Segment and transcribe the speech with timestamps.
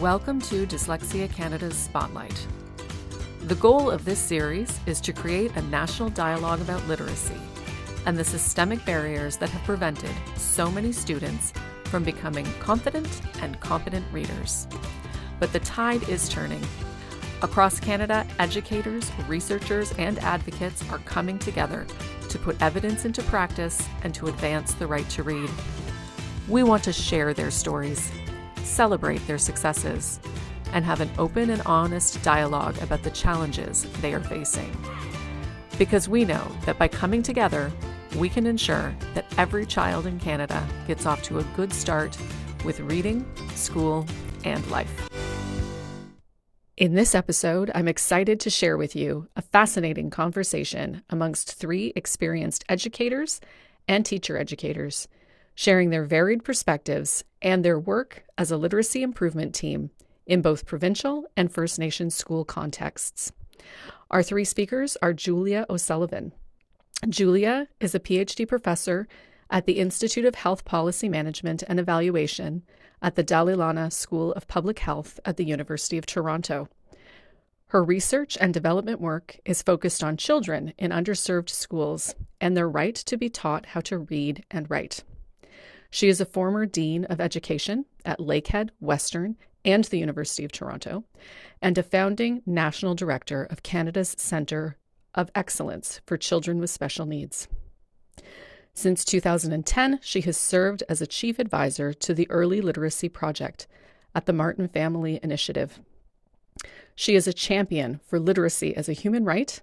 [0.00, 2.46] Welcome to Dyslexia Canada's Spotlight.
[3.42, 7.36] The goal of this series is to create a national dialogue about literacy
[8.06, 11.52] and the systemic barriers that have prevented so many students
[11.84, 14.66] from becoming confident and competent readers.
[15.38, 16.64] But the tide is turning.
[17.42, 21.86] Across Canada, educators, researchers, and advocates are coming together
[22.30, 25.50] to put evidence into practice and to advance the right to read.
[26.48, 28.10] We want to share their stories
[28.64, 30.20] celebrate their successes,
[30.72, 34.76] and have an open and honest dialogue about the challenges they are facing.
[35.78, 37.72] Because we know that by coming together,
[38.16, 42.16] we can ensure that every child in Canada gets off to a good start
[42.64, 44.06] with reading, school,
[44.44, 45.08] and life.
[46.76, 52.64] In this episode, I'm excited to share with you a fascinating conversation amongst three experienced
[52.68, 53.40] educators
[53.86, 55.06] and teacher educators
[55.60, 59.90] sharing their varied perspectives and their work as a literacy improvement team
[60.24, 63.30] in both provincial and First Nations school contexts.
[64.10, 66.32] Our three speakers are Julia O'Sullivan.
[67.06, 69.06] Julia is a PhD professor
[69.50, 72.62] at the Institute of Health Policy Management and Evaluation
[73.02, 76.70] at the Dalla Lana School of Public Health at the University of Toronto.
[77.66, 82.94] Her research and development work is focused on children in underserved schools and their right
[82.94, 85.04] to be taught how to read and write.
[85.90, 91.04] She is a former Dean of Education at Lakehead, Western, and the University of Toronto,
[91.60, 94.76] and a founding National Director of Canada's Centre
[95.14, 97.48] of Excellence for Children with Special Needs.
[98.72, 103.66] Since 2010, she has served as a Chief Advisor to the Early Literacy Project
[104.14, 105.80] at the Martin Family Initiative.
[106.94, 109.60] She is a champion for literacy as a human right,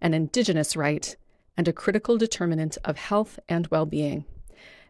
[0.00, 1.16] an Indigenous right,
[1.56, 4.24] and a critical determinant of health and well being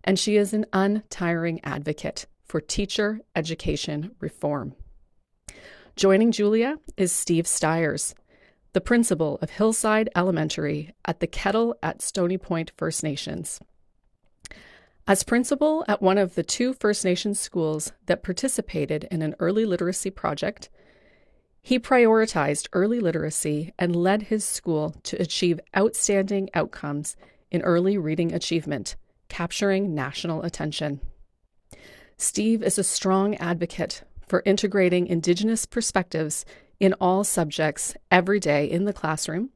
[0.05, 4.75] and she is an untiring advocate for teacher education reform.
[5.97, 8.15] Joining Julia is Steve Styers,
[8.73, 13.61] the principal of Hillside Elementary at the Kettle at Stony Point First Nations.
[15.07, 19.65] As principal at one of the two First Nations schools that participated in an early
[19.65, 20.71] literacy project,
[21.63, 27.17] he prioritized early literacy and led his school to achieve outstanding outcomes
[27.51, 28.97] in early reading achievement
[29.31, 31.01] capturing national attention.
[32.19, 36.45] Steve is a strong advocate for integrating Indigenous perspectives
[36.79, 39.49] in all subjects every day in the classroom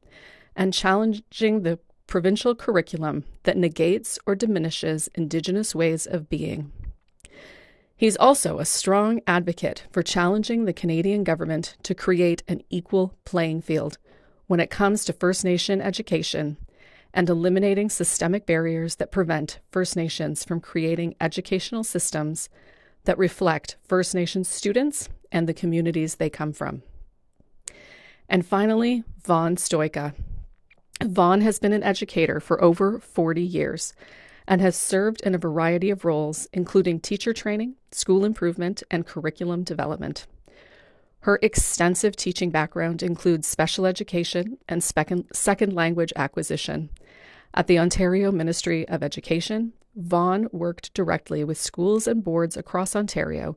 [0.56, 6.72] and challenging the provincial curriculum that negates or diminishes Indigenous ways of being.
[7.96, 13.62] He's also a strong advocate for challenging the Canadian government to create an equal playing
[13.62, 13.98] field
[14.46, 16.56] when it comes to First Nation education
[17.14, 22.50] and eliminating systemic barriers that prevent First Nations from creating educational systems
[23.04, 26.82] that reflect First Nations students and the communities they come from.
[28.28, 30.14] And finally, Vaughan Stoyka.
[31.02, 33.94] Vaughan has been an educator for over 40 years
[34.46, 39.62] and has served in a variety of roles, including teacher training, school improvement, and curriculum
[39.62, 40.26] development.
[41.24, 46.90] Her extensive teaching background includes special education and second language acquisition,
[47.54, 53.56] at the Ontario Ministry of Education, Vaughan worked directly with schools and boards across Ontario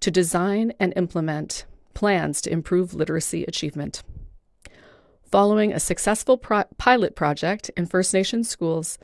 [0.00, 4.02] to design and implement plans to improve literacy achievement.
[5.24, 8.98] Following a successful pro- pilot project in First Nations schools,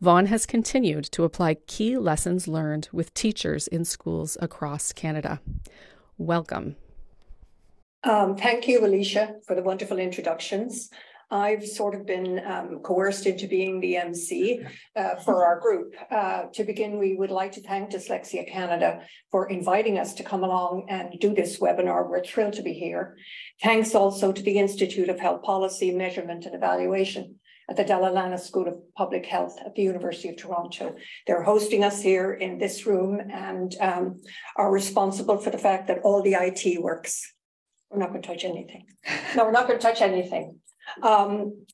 [0.00, 5.42] Vaughan has continued to apply key lessons learned with teachers in schools across Canada.
[6.16, 6.76] Welcome.
[8.04, 10.88] Um, thank you, Alicia, for the wonderful introductions.
[11.30, 14.62] I've sort of been um, coerced into being the MC
[14.96, 15.94] uh, for our group.
[16.10, 20.42] Uh, to begin, we would like to thank Dyslexia Canada for inviting us to come
[20.42, 22.08] along and do this webinar.
[22.08, 23.18] We're thrilled to be here.
[23.62, 27.34] Thanks also to the Institute of Health Policy, Measurement and Evaluation
[27.68, 30.96] at the Dalla Lana School of Public Health at the University of Toronto.
[31.26, 34.22] They're hosting us here in this room and um,
[34.56, 37.34] are responsible for the fact that all the IT works.
[37.90, 38.86] We're not going to touch anything.
[39.34, 40.56] No, we're not going to touch anything.
[41.02, 41.64] Um,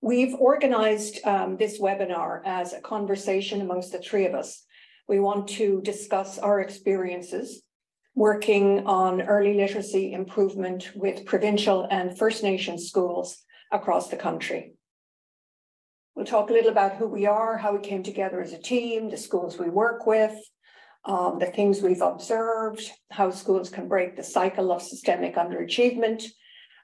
[0.00, 4.64] we've organized um, this webinar as a conversation amongst the three of us.
[5.08, 7.62] We want to discuss our experiences
[8.14, 13.42] working on early literacy improvement with provincial and First Nation schools
[13.72, 14.74] across the country.
[16.14, 19.10] We'll talk a little about who we are, how we came together as a team,
[19.10, 20.36] the schools we work with,
[21.06, 26.24] um, the things we've observed, how schools can break the cycle of systemic underachievement,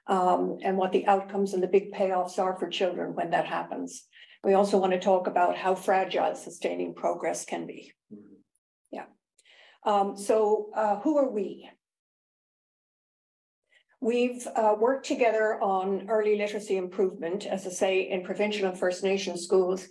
[0.07, 4.03] um, and what the outcomes and the big payoffs are for children when that happens.
[4.43, 7.93] We also want to talk about how fragile sustaining progress can be.
[8.13, 8.35] Mm-hmm.
[8.91, 9.05] Yeah.
[9.85, 11.69] Um, so, uh, who are we?
[13.99, 19.03] We've uh, worked together on early literacy improvement, as I say, in provincial and First
[19.03, 19.87] Nation schools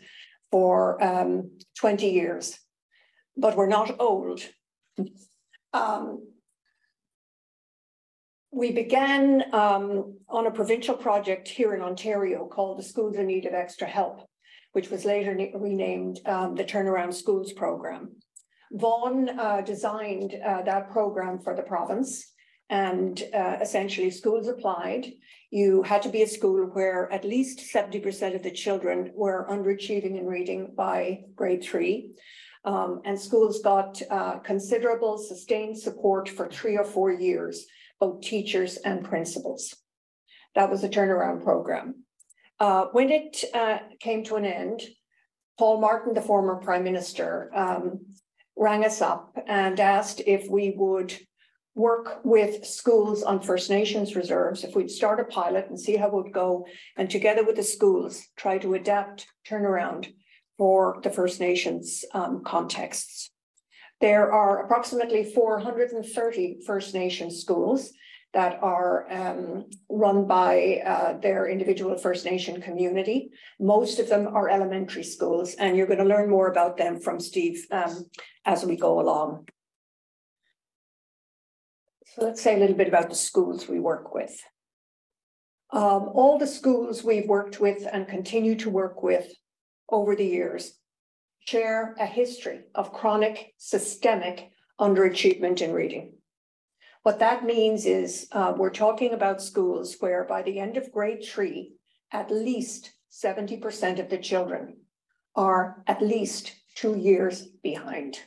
[0.50, 2.59] for um, 20 years,
[3.40, 4.40] but we're not old.
[5.72, 6.26] Um,
[8.52, 13.46] we began um, on a provincial project here in Ontario called the Schools in Need
[13.46, 14.28] of Extra Help,
[14.72, 18.16] which was later renamed um, the Turnaround Schools Program.
[18.72, 22.32] Vaughan uh, designed uh, that program for the province
[22.69, 25.06] and uh, essentially schools applied.
[25.50, 30.19] You had to be a school where at least 70% of the children were underachieving
[30.19, 32.12] in reading by grade three.
[32.65, 37.67] Um, and schools got uh, considerable sustained support for three or four years,
[37.99, 39.75] both teachers and principals.
[40.55, 42.05] That was a turnaround program.
[42.59, 44.83] Uh, when it uh, came to an end,
[45.59, 48.01] Paul Martin, the former prime minister, um,
[48.57, 51.17] rang us up and asked if we would
[51.75, 56.09] work with schools on First Nations reserves, if we'd start a pilot and see how
[56.09, 56.67] it would go,
[56.97, 60.12] and together with the schools, try to adapt turnaround
[60.61, 63.31] for the First Nations um, contexts.
[64.03, 67.93] There are approximately 430 First Nations schools
[68.35, 73.31] that are um, run by uh, their individual First Nation community.
[73.59, 77.21] Most of them are elementary schools, and you're going to learn more about them from
[77.21, 78.05] Steve um,
[78.45, 79.49] as we go along.
[82.05, 84.39] So let's say a little bit about the schools we work with.
[85.73, 89.33] Um, all the schools we've worked with and continue to work with
[89.90, 90.75] over the years
[91.40, 96.12] share a history of chronic systemic underachievement in reading.
[97.02, 101.25] What that means is uh, we're talking about schools where by the end of grade
[101.25, 101.72] three,
[102.12, 104.76] at least 70% of the children
[105.34, 108.19] are at least two years behind.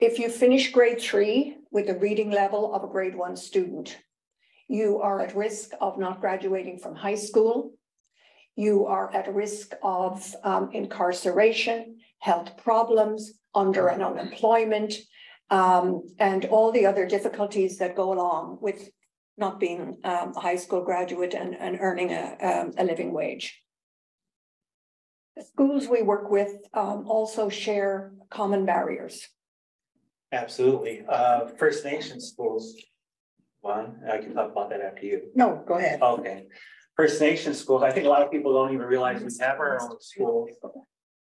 [0.00, 3.96] If you finish grade three with a reading level of a grade one student,
[4.68, 7.72] you are at risk of not graduating from high school.
[8.54, 14.94] You are at risk of um, incarceration, health problems, under and unemployment,
[15.50, 18.90] um, and all the other difficulties that go along with
[19.38, 23.62] not being um, a high school graduate and, and earning a, um, a living wage.
[25.36, 29.26] The schools we work with um, also share common barriers.
[30.32, 31.04] Absolutely.
[31.08, 32.74] Uh, First Nation schools.
[33.60, 35.22] One, I can talk about that after you.
[35.34, 36.00] No, go ahead.
[36.00, 36.46] Okay.
[36.96, 39.80] First Nation schools, I think a lot of people don't even realize we have our
[39.80, 40.50] own schools.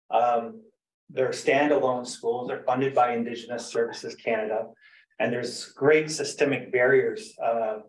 [0.09, 0.61] Um,
[1.09, 4.67] they're standalone schools, they're funded by Indigenous Services Canada.
[5.19, 7.79] And there's great systemic barriers uh,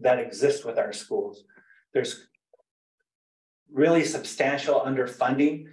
[0.00, 1.44] that exist with our schools.
[1.94, 2.26] There's
[3.72, 5.66] really substantial underfunding,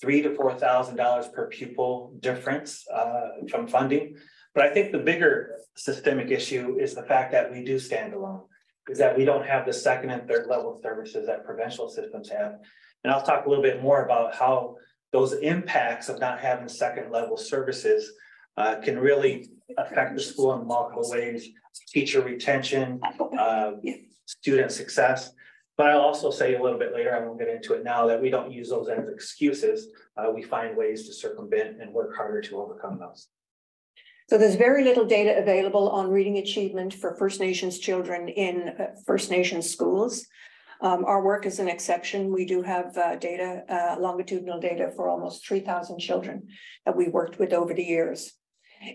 [0.00, 4.16] three to four thousand dollars per pupil difference uh, from funding.
[4.56, 8.40] But I think the bigger systemic issue is the fact that we do stand alone,
[8.88, 12.54] is that we don't have the second and third level services that provincial systems have.
[13.04, 14.76] And I'll talk a little bit more about how
[15.12, 18.10] those impacts of not having second level services
[18.56, 21.50] uh, can really affect the school in multiple ways,
[21.88, 22.98] teacher retention,
[23.38, 23.72] uh,
[24.24, 25.32] student success.
[25.76, 28.22] But I'll also say a little bit later, I won't get into it now, that
[28.22, 29.88] we don't use those as excuses.
[30.16, 33.28] Uh, we find ways to circumvent and work harder to overcome those.
[34.28, 38.86] So there's very little data available on reading achievement for First Nations children in uh,
[39.06, 40.26] First Nations schools.
[40.80, 42.32] Um, our work is an exception.
[42.32, 46.48] We do have uh, data, uh, longitudinal data for almost 3,000 children
[46.84, 48.32] that we worked with over the years.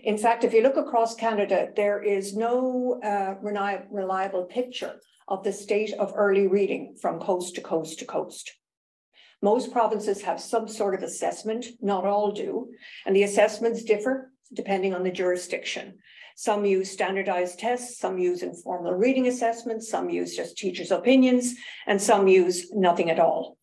[0.04, 4.96] In fact, if you look across Canada, there is no uh, reliable picture
[5.28, 8.52] of the state of early reading from coast to coast to coast.
[9.40, 12.68] Most provinces have some sort of assessment, not all do,
[13.06, 15.98] and the assessments differ depending on the jurisdiction.
[16.36, 21.54] Some use standardized tests, some use informal reading assessments, some use just teachers' opinions,
[21.86, 23.58] and some use nothing at all.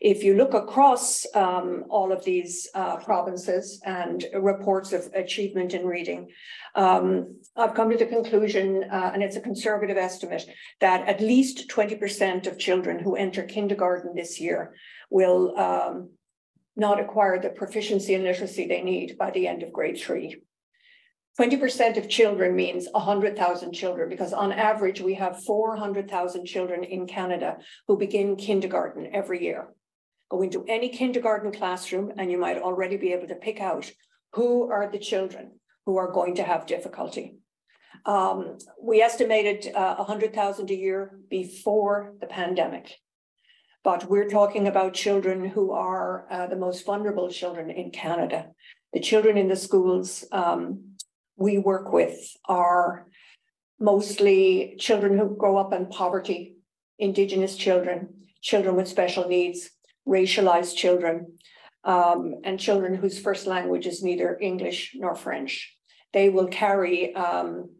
[0.00, 5.86] If you look across um, all of these uh, provinces and reports of achievement in
[5.86, 6.28] reading,
[6.74, 10.46] um, I've come to the conclusion, uh, and it's a conservative estimate,
[10.80, 14.74] that at least 20% of children who enter kindergarten this year
[15.10, 16.10] will um,
[16.76, 20.42] not acquire the proficiency and literacy they need by the end of grade three.
[21.40, 27.58] 20% of children means 100,000 children because on average we have 400,000 children in Canada
[27.86, 29.68] who begin kindergarten every year.
[30.30, 33.90] Go into any kindergarten classroom and you might already be able to pick out
[34.32, 35.52] who are the children
[35.84, 37.36] who are going to have difficulty.
[38.06, 42.94] Um, we estimated uh, 100,000 a year before the pandemic.
[43.86, 48.48] But we're talking about children who are uh, the most vulnerable children in Canada.
[48.92, 50.96] The children in the schools um,
[51.36, 53.06] we work with are
[53.78, 56.56] mostly children who grow up in poverty,
[56.98, 58.08] Indigenous children,
[58.42, 59.70] children with special needs,
[60.04, 61.38] racialized children,
[61.84, 65.76] um, and children whose first language is neither English nor French.
[66.12, 67.70] They will carry um,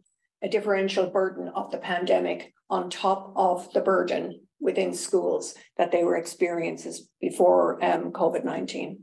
[0.41, 6.03] a differential burden of the pandemic on top of the burden within schools that they
[6.03, 8.99] were experiencing before um, COVID 19.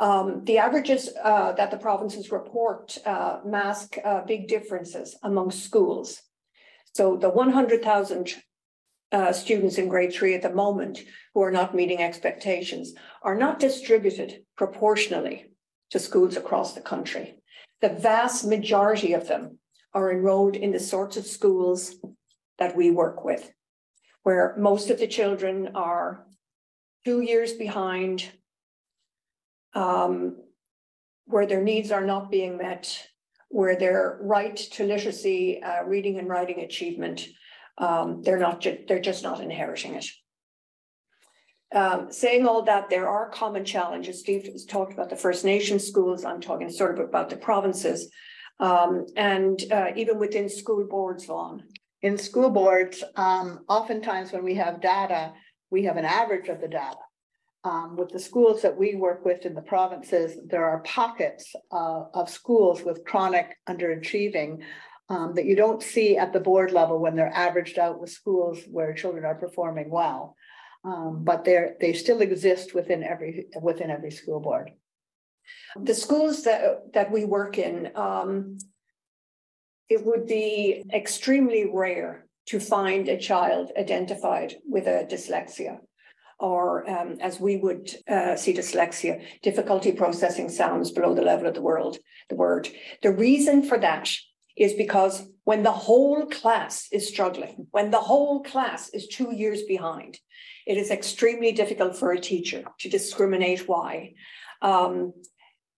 [0.00, 6.20] Um, the averages uh, that the provinces report uh, mask uh, big differences among schools.
[6.94, 8.34] So the 100,000
[9.12, 11.00] uh, students in grade three at the moment
[11.32, 15.46] who are not meeting expectations are not distributed proportionally
[15.90, 17.36] to schools across the country.
[17.80, 19.58] The vast majority of them
[19.92, 21.94] are enrolled in the sorts of schools
[22.58, 23.50] that we work with,
[24.22, 26.26] where most of the children are
[27.04, 28.30] two years behind,
[29.74, 30.36] um,
[31.26, 33.08] where their needs are not being met,
[33.48, 37.26] where their right to literacy, uh, reading and writing achievement,
[37.78, 40.06] um, they're not, ju- they're just not inheriting it.
[41.74, 44.20] Um, saying all that, there are common challenges.
[44.20, 46.24] Steve has talked about the First Nation schools.
[46.24, 48.10] I'm talking sort of about the provinces.
[48.60, 51.64] Um, and uh, even within school boards, Vaughan.
[52.04, 55.32] In school boards, um, oftentimes when we have data,
[55.70, 56.98] we have an average of the data.
[57.64, 62.02] Um, with the schools that we work with in the provinces, there are pockets uh,
[62.12, 64.60] of schools with chronic underachieving
[65.08, 68.60] um, that you don't see at the board level when they're averaged out with schools
[68.70, 70.36] where children are performing well.
[70.84, 74.72] Um, but they're, they still exist within every, within every school board.
[75.80, 78.58] The schools that, that we work in, um,
[79.94, 85.78] it would be extremely rare to find a child identified with a dyslexia
[86.40, 91.54] or um, as we would uh, see dyslexia, difficulty processing sounds below the level of
[91.54, 91.96] the world,
[92.28, 92.68] the word.
[93.02, 94.10] The reason for that
[94.56, 99.62] is because when the whole class is struggling, when the whole class is two years
[99.62, 100.18] behind,
[100.66, 104.14] it is extremely difficult for a teacher to discriminate why.
[104.60, 105.12] Um,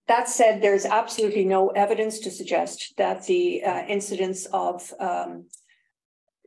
[0.08, 5.46] that said, there's absolutely no evidence to suggest that the uh, incidence of um,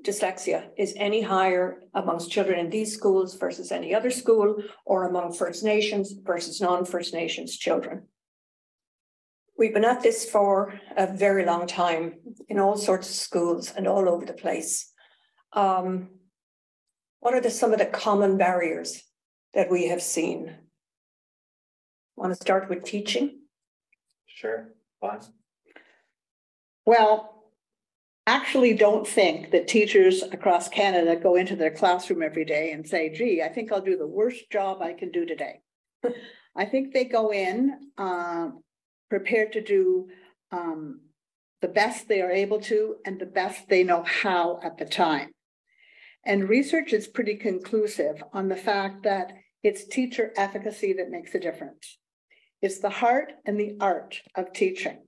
[0.05, 5.33] dyslexia is any higher amongst children in these schools versus any other school or among
[5.33, 8.03] First Nations versus non-First Nations children.
[9.57, 12.13] We've been at this for a very long time
[12.47, 14.89] in all sorts of schools and all over the place.
[15.51, 16.11] Um,
[17.19, 19.03] what are the, some of the common barriers
[19.53, 20.55] that we have seen?
[22.15, 23.39] Want to start with teaching?
[24.39, 24.69] Sure,
[25.01, 25.19] fine.
[26.85, 27.43] Well,
[28.25, 33.09] actually don't think that teachers across Canada go into their classroom every day and say,
[33.09, 35.59] gee, I think I'll do the worst job I can do today.
[36.55, 38.51] I think they go in uh,
[39.09, 40.07] prepared to do
[40.53, 41.01] um,
[41.61, 45.31] the best they are able to and the best they know how at the time.
[46.25, 51.39] And research is pretty conclusive on the fact that it's teacher efficacy that makes a
[51.41, 51.98] difference.
[52.61, 54.99] It's the heart and the art of teaching.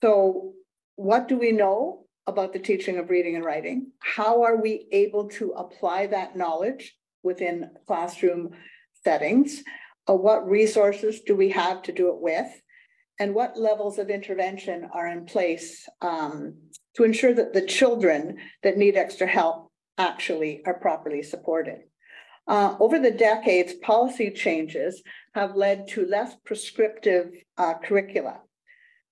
[0.00, 0.54] So
[0.96, 3.92] what do we know about the teaching of reading and writing?
[4.00, 8.50] How are we able to apply that knowledge within classroom
[9.04, 9.62] settings?
[10.08, 12.48] Uh, what resources do we have to do it with?
[13.20, 16.54] And what levels of intervention are in place um,
[16.96, 21.82] to ensure that the children that need extra help actually are properly supported?
[22.46, 25.02] Uh, over the decades, policy changes
[25.34, 28.40] have led to less prescriptive uh, curricula.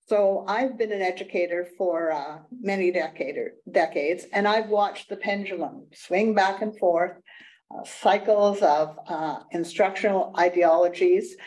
[0.07, 3.37] So I've been an educator for uh, many decade,
[3.71, 7.13] decades, and I've watched the pendulum swing back and forth,
[7.73, 11.37] uh, cycles of uh, instructional ideologies.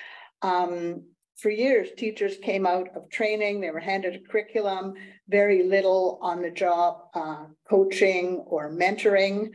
[0.40, 1.02] Um,
[1.36, 4.94] for years, teachers came out of training, they were handed a curriculum,
[5.28, 9.50] very little on the job uh, coaching or mentoring.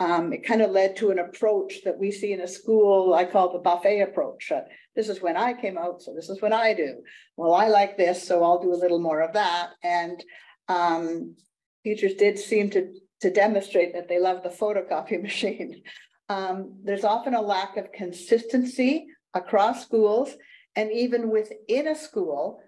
[0.00, 3.26] Um, it kind of led to an approach that we see in a school I
[3.26, 4.50] call the buffet approach.
[4.50, 4.62] Uh,
[4.96, 6.94] this is when I came out, so this is when I do.
[7.36, 9.70] Well, I like this, so I'll do a little more of that.
[9.84, 10.24] And
[10.68, 11.36] um,
[11.84, 15.82] teachers did seem to, to demonstrate that they love the photocopy machine.
[16.30, 20.34] Um, there's often a lack of consistency across schools
[20.76, 22.62] and even within a school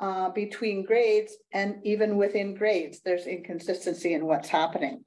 [0.00, 5.04] uh, between grades and even within grades, there's inconsistency in what's happening.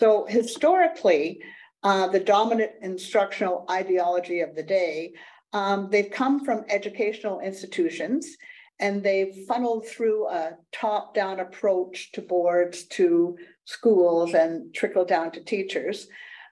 [0.00, 1.40] So historically,
[1.82, 5.12] uh, the dominant instructional ideology of the day,
[5.52, 8.36] um, they've come from educational institutions
[8.78, 15.42] and they've funneled through a top-down approach to boards, to schools, and trickle down to
[15.42, 16.08] teachers.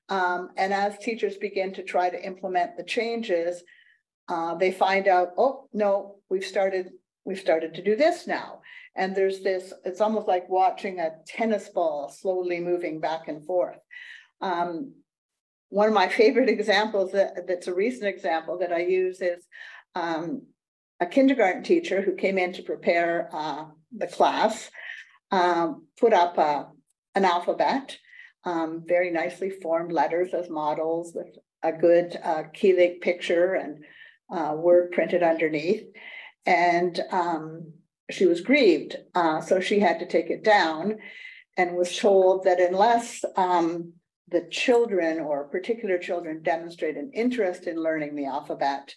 [0.08, 3.62] Um, and as teachers begin to try to implement the changes,
[4.28, 6.90] uh, they find out, oh, no, we've started
[7.26, 8.60] we've started to do this now.
[8.96, 13.78] And there's this, it's almost like watching a tennis ball slowly moving back and forth.
[14.40, 14.94] Um,
[15.68, 19.46] one of my favorite examples that, that's a recent example that I use is
[19.94, 20.42] um,
[21.00, 23.64] a kindergarten teacher who came in to prepare uh,
[23.96, 24.70] the class,
[25.30, 26.68] um, put up a,
[27.14, 27.96] an alphabet,
[28.44, 33.84] um, very nicely formed letters as models with a good uh, key picture and
[34.30, 35.84] uh, word printed underneath.
[36.46, 37.72] And um,
[38.10, 40.98] she was grieved, uh, so she had to take it down
[41.56, 43.92] and was told that unless um,
[44.28, 48.94] the children or particular children demonstrate an interest in learning the alphabet,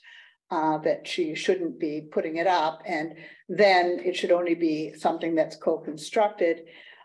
[0.49, 2.81] uh, that she shouldn't be putting it up.
[2.85, 3.15] And
[3.49, 6.61] then it should only be something that's co-constructed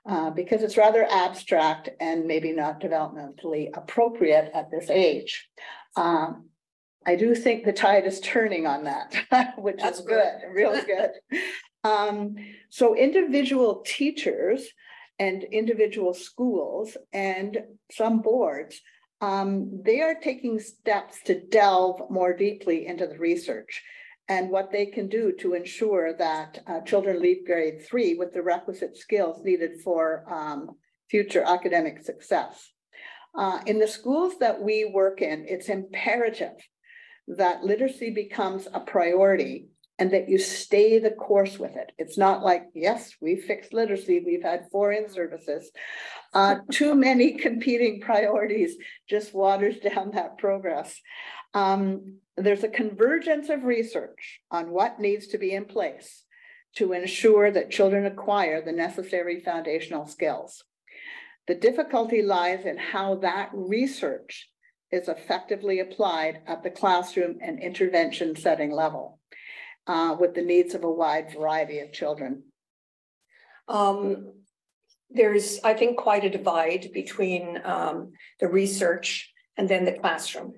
[0.08, 5.48] uh, because it's rather abstract and maybe not developmentally appropriate at this age.
[5.96, 6.48] Um,
[7.04, 11.10] I do think the tide is turning on that, which That's is good, really good.
[11.84, 12.36] Um,
[12.70, 14.66] so individual teachers
[15.18, 17.58] and individual schools and
[17.90, 18.80] some boards,
[19.20, 23.82] um, they are taking steps to delve more deeply into the research
[24.28, 28.42] and what they can do to ensure that uh, children leave grade three with the
[28.42, 30.70] requisite skills needed for um,
[31.10, 32.70] future academic success.
[33.36, 36.56] Uh, in the schools that we work in, it's imperative
[37.28, 39.68] that literacy becomes a priority
[39.98, 41.92] and that you stay the course with it.
[41.98, 45.70] It's not like, yes, we fixed literacy, we've had four in services.
[46.32, 48.76] Uh, too many competing priorities
[49.08, 50.98] just waters down that progress.
[51.54, 56.24] Um, there's a convergence of research on what needs to be in place
[56.76, 60.64] to ensure that children acquire the necessary foundational skills.
[61.46, 64.48] The difficulty lies in how that research
[64.90, 69.18] is effectively applied at the classroom and intervention setting level
[69.86, 72.44] uh, with the needs of a wide variety of children.
[73.68, 74.32] Um,
[75.10, 80.54] there's, I think, quite a divide between um, the research and then the classroom.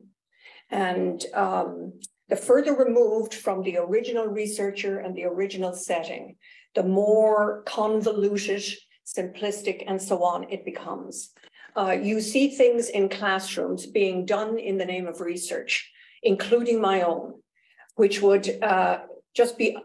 [0.70, 6.37] And um, the further removed from the original researcher and the original setting,
[6.74, 8.64] the more convoluted,
[9.06, 11.30] simplistic, and so on it becomes.
[11.76, 15.90] Uh, you see things in classrooms being done in the name of research,
[16.22, 17.34] including my own,
[17.96, 19.00] which would uh,
[19.34, 19.76] just be,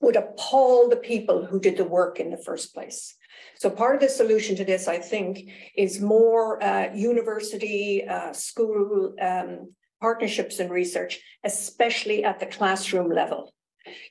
[0.00, 3.14] would appall the people who did the work in the first place.
[3.56, 9.14] So part of the solution to this, I think, is more uh, university, uh, school
[9.20, 13.52] um, partnerships and research, especially at the classroom level.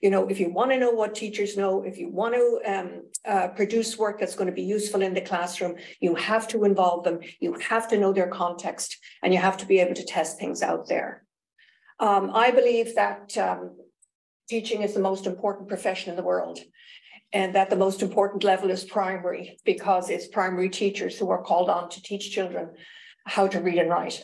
[0.02, 2.90] You know, if you want to know what teachers know, if you want to um,
[3.26, 7.04] uh, produce work that's going to be useful in the classroom, you have to involve
[7.04, 7.20] them.
[7.40, 10.62] You have to know their context and you have to be able to test things
[10.62, 11.24] out there.
[12.00, 13.76] Um, I believe that um,
[14.54, 16.60] teaching is the most important profession in the world
[17.40, 21.72] and that the most important level is primary because it's primary teachers who are called
[21.72, 22.70] on to teach children
[23.26, 24.24] how to read and write.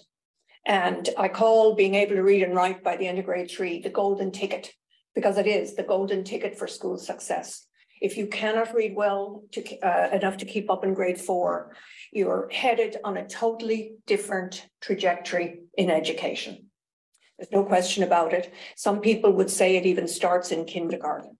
[0.68, 3.82] And I call being able to read and write by the end of grade three
[3.82, 4.72] the golden ticket
[5.16, 7.66] because it is the golden ticket for school success.
[8.00, 11.76] If you cannot read well to, uh, enough to keep up in grade four,
[12.12, 16.69] you're headed on a totally different trajectory in education.
[17.40, 18.54] There's no question about it.
[18.76, 21.38] Some people would say it even starts in kindergarten.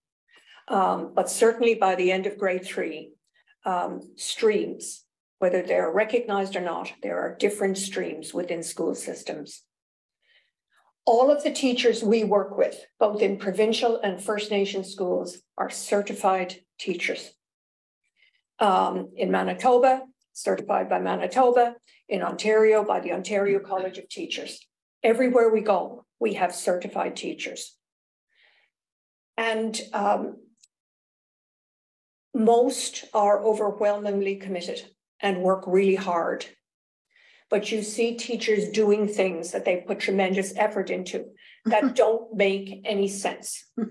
[0.66, 3.12] Um, but certainly by the end of grade three,
[3.66, 5.04] um, streams,
[5.38, 9.62] whether they're recognized or not, there are different streams within school systems
[11.10, 15.68] all of the teachers we work with, both in provincial and First Nation schools, are
[15.68, 17.32] certified teachers.
[18.60, 20.02] Um, in Manitoba,
[20.34, 21.74] certified by Manitoba,
[22.08, 24.60] in Ontario by the Ontario College of Teachers.
[25.02, 27.74] Everywhere we go, we have certified teachers.
[29.36, 30.36] And um,
[32.34, 34.82] most are overwhelmingly committed
[35.20, 36.44] and work really hard
[37.50, 41.26] but you see teachers doing things that they put tremendous effort into
[41.66, 43.66] that don't make any sense.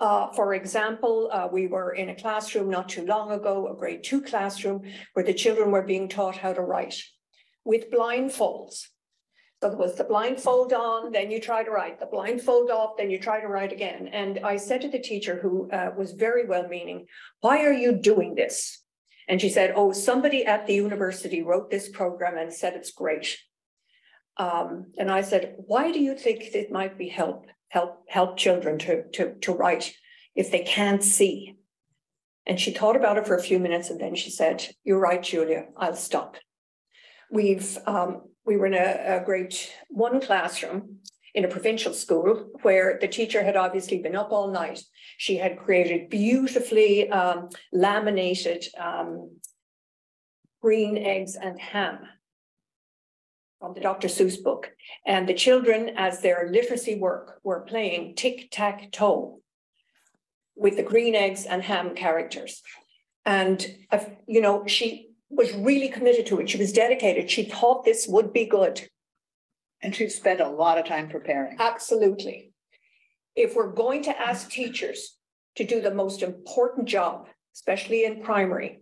[0.00, 4.02] Uh, for example, uh, we were in a classroom not too long ago, a grade
[4.02, 7.00] two classroom, where the children were being taught how to write
[7.64, 8.88] with blindfolds.
[9.62, 13.12] So there was the blindfold on, then you try to write, the blindfold off, then
[13.12, 14.08] you try to write again.
[14.08, 17.06] And I said to the teacher, who uh, was very well meaning,
[17.42, 18.82] why are you doing this?
[19.28, 23.38] And she said, oh, somebody at the university wrote this program and said it's great.
[24.36, 28.78] Um, and I said, why do you think it might be help help help children
[28.80, 29.94] to, to, to write
[30.34, 31.56] if they can't see?
[32.46, 35.22] And she thought about it for a few minutes and then she said, You're right,
[35.22, 36.36] Julia, I'll stop.
[37.30, 39.56] We've um, we were in a, a grade
[39.88, 40.98] one classroom
[41.34, 44.82] in a provincial school where the teacher had obviously been up all night.
[45.16, 49.36] She had created beautifully um, laminated um,
[50.60, 52.00] green eggs and ham
[53.60, 54.08] from the Dr.
[54.08, 54.72] Seuss book.
[55.06, 59.40] And the children, as their literacy work, were playing tic-tac-toe
[60.56, 62.62] with the green eggs and ham characters.
[63.24, 66.50] And, uh, you know, she was really committed to it.
[66.50, 67.30] She was dedicated.
[67.30, 68.88] She thought this would be good.
[69.82, 71.56] And she spent a lot of time preparing.
[71.58, 72.52] Absolutely.
[73.34, 75.16] If we're going to ask teachers
[75.56, 78.80] to do the most important job, especially in primary,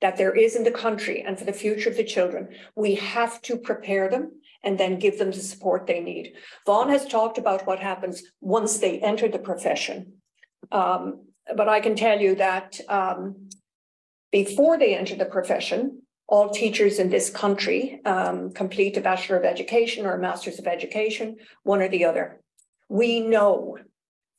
[0.00, 3.42] that there is in the country and for the future of the children, we have
[3.42, 4.32] to prepare them
[4.64, 6.34] and then give them the support they need.
[6.64, 10.14] Vaughan has talked about what happens once they enter the profession.
[10.70, 13.48] Um, but I can tell you that um,
[14.32, 19.44] before they enter the profession, all teachers in this country um, complete a Bachelor of
[19.44, 22.40] Education or a Master's of Education, one or the other.
[22.88, 23.78] We know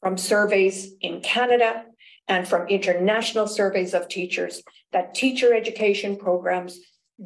[0.02, 1.86] from surveys in Canada
[2.28, 6.80] and from international surveys of teachers that teacher education programs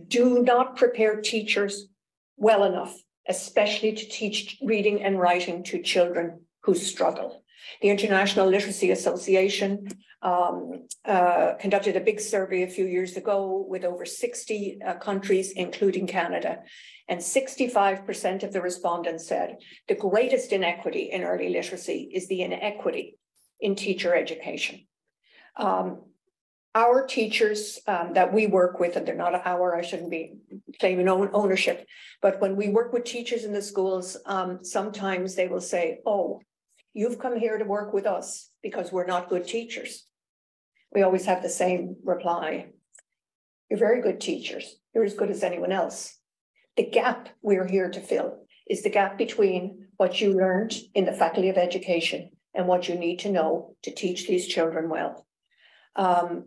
[0.08, 1.88] do not prepare teachers
[2.36, 2.93] well enough,
[3.27, 7.43] especially to teach reading and writing to children who struggle.
[7.82, 9.88] The International Literacy Association
[10.21, 15.51] um, uh, conducted a big survey a few years ago with over 60 uh, countries,
[15.51, 16.60] including Canada.
[17.08, 23.17] And 65% of the respondents said the greatest inequity in early literacy is the inequity
[23.60, 24.86] in teacher education.
[25.56, 26.01] Um,
[26.75, 30.36] our teachers um, that we work with, and they're not our, I shouldn't be
[30.80, 31.88] claiming own ownership,
[32.21, 36.41] but when we work with teachers in the schools, um, sometimes they will say, oh,
[36.93, 40.06] you've come here to work with us because we're not good teachers.
[40.93, 42.67] We always have the same reply.
[43.69, 44.78] You're very good teachers.
[44.93, 46.17] You're as good as anyone else.
[46.78, 51.12] The gap we're here to fill is the gap between what you learned in the
[51.12, 55.26] Faculty of Education and what you need to know to teach these children well.
[55.95, 56.45] Um,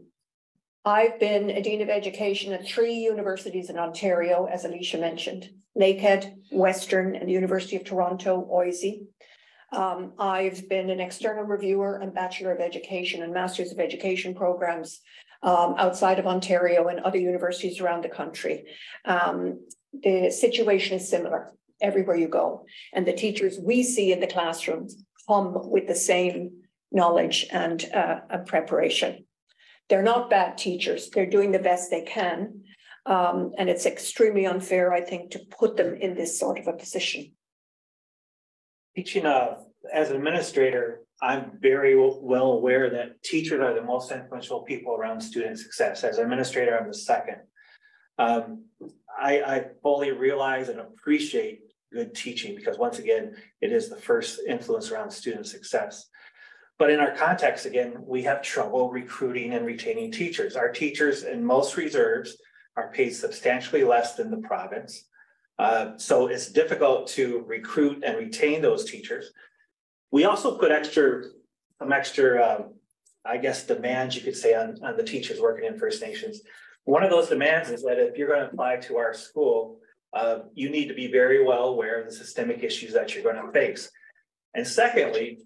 [0.84, 6.34] I've been a Dean of Education at three universities in Ontario, as Alicia mentioned, Lakehead,
[6.50, 9.02] Western, and the University of Toronto, OISE.
[9.72, 15.00] Um, I've been an external reviewer and Bachelor of Education and Masters of Education programs
[15.42, 18.64] um, outside of Ontario and other universities around the country.
[19.04, 19.60] Um,
[19.92, 22.66] the situation is similar everywhere you go.
[22.92, 26.50] And the teachers we see in the classrooms come with the same
[26.92, 29.24] knowledge and, uh, preparation.
[29.88, 31.10] They're not bad teachers.
[31.10, 32.64] They're doing the best they can.
[33.06, 36.74] Um, and it's extremely unfair, I think, to put them in this sort of a
[36.74, 37.32] position.
[38.96, 39.56] Teaching uh,
[39.92, 45.20] as an administrator, I'm very well aware that teachers are the most influential people around
[45.20, 46.02] student success.
[46.02, 47.36] As an administrator, I'm the second.
[48.18, 48.64] Um,
[49.18, 51.60] I, I fully realize and appreciate
[51.92, 56.06] good teaching because once again, it is the first influence around student success.
[56.78, 60.56] But in our context, again, we have trouble recruiting and retaining teachers.
[60.56, 62.36] Our teachers in most reserves
[62.76, 65.06] are paid substantially less than the province.
[65.60, 69.30] Uh, so it's difficult to recruit and retain those teachers.
[70.10, 71.24] We also put extra,
[71.78, 72.74] some extra, um,
[73.26, 76.40] I guess, demands you could say on, on the teachers working in First Nations.
[76.84, 79.80] One of those demands is that if you're going to apply to our school,
[80.14, 83.44] uh, you need to be very well aware of the systemic issues that you're going
[83.44, 83.90] to face.
[84.54, 85.40] And secondly,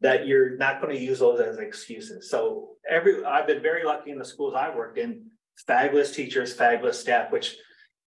[0.00, 2.30] that you're not going to use those as excuses.
[2.30, 5.26] So every I've been very lucky in the schools I've worked in,
[5.66, 7.58] fabulous teachers, fabulous staff, which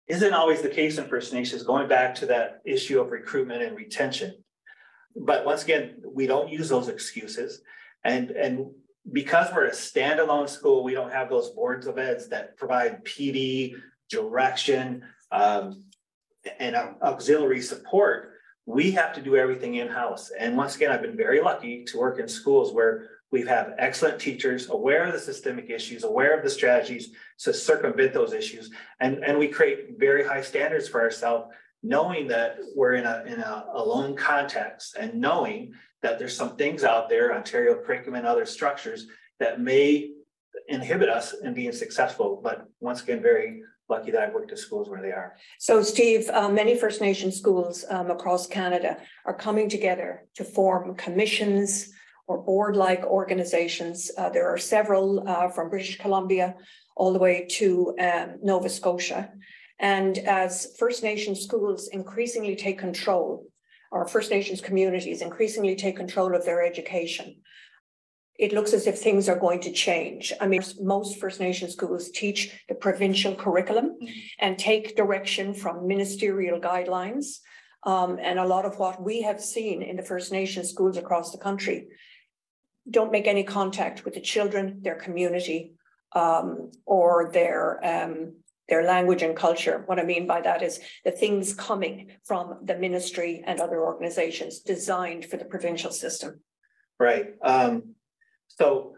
[0.07, 3.75] isn't always the case in First Nations, going back to that issue of recruitment and
[3.75, 4.35] retention.
[5.15, 7.61] But once again, we don't use those excuses.
[8.03, 8.71] And, and
[9.11, 13.75] because we're a standalone school, we don't have those boards of eds that provide PD,
[14.09, 15.83] direction, um,
[16.59, 18.33] and auxiliary support
[18.67, 20.29] we have to do everything in-house.
[20.37, 24.19] And once again, I've been very lucky to work in schools where we have excellent
[24.19, 28.71] teachers aware of the systemic issues, aware of the strategies to circumvent those issues.
[28.99, 33.39] And, and we create very high standards for ourselves, knowing that we're in a, in
[33.39, 38.45] a alone context and knowing that there's some things out there, Ontario curriculum and other
[38.45, 39.07] structures
[39.39, 40.11] that may
[40.69, 42.39] inhibit us in being successful.
[42.41, 45.35] But once again, very lucky that I've worked at schools where they are.
[45.59, 50.95] So Steve, uh, many First Nation schools um, across Canada are coming together to form
[50.95, 51.93] commissions
[52.27, 54.11] or board-like organizations.
[54.17, 56.55] Uh, there are several uh, from British Columbia
[56.95, 59.31] all the way to um, Nova Scotia.
[59.79, 63.47] And as First Nation schools increasingly take control,
[63.91, 67.37] or First Nations communities increasingly take control of their education,
[68.37, 70.33] it looks as if things are going to change.
[70.41, 74.19] I mean, most First Nation schools teach the provincial curriculum mm-hmm.
[74.39, 77.37] and take direction from ministerial guidelines.
[77.83, 81.31] Um, and a lot of what we have seen in the First Nation schools across
[81.31, 81.87] the country
[82.89, 85.73] don't make any contact with the children, their community,
[86.13, 88.34] um, or their, um,
[88.69, 89.84] their language and culture.
[89.86, 94.60] What I mean by that is the things coming from the ministry and other organizations
[94.60, 96.41] designed for the provincial system.
[97.00, 97.95] Right, um,
[98.47, 98.95] so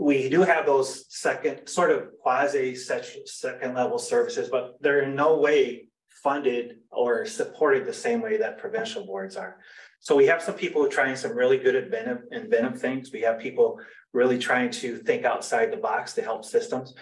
[0.00, 5.38] we do have those second, sort of quasi second level services, but they're in no
[5.38, 5.88] way
[6.22, 9.58] funded or supported the same way that provincial boards are.
[10.02, 13.12] So we have some people trying some really good inventive, inventive things.
[13.12, 13.78] We have people
[14.12, 16.92] really trying to think outside the box to help systems.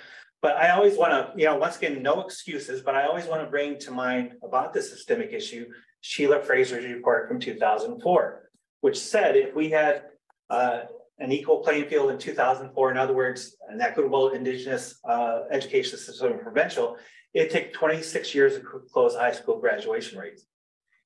[0.42, 3.42] But I always want to, you know, once again, no excuses, but I always want
[3.42, 5.64] to bring to mind about the systemic issue,
[6.02, 8.50] Sheila Fraser's report from 2004,
[8.82, 10.02] which said if we had
[10.50, 10.80] uh,
[11.18, 16.32] an equal playing field in 2004, in other words, an equitable indigenous uh, education system
[16.34, 16.98] in provincial,
[17.32, 20.44] it took 26 years to close high school graduation rates.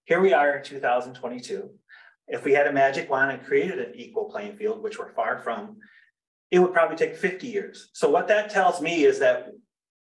[0.06, 1.70] Here we are in 2022.
[2.26, 5.38] If we had a magic wand and created an equal playing field, which we're far
[5.38, 5.76] from,
[6.50, 7.90] it would probably take 50 years.
[7.92, 9.48] So what that tells me is that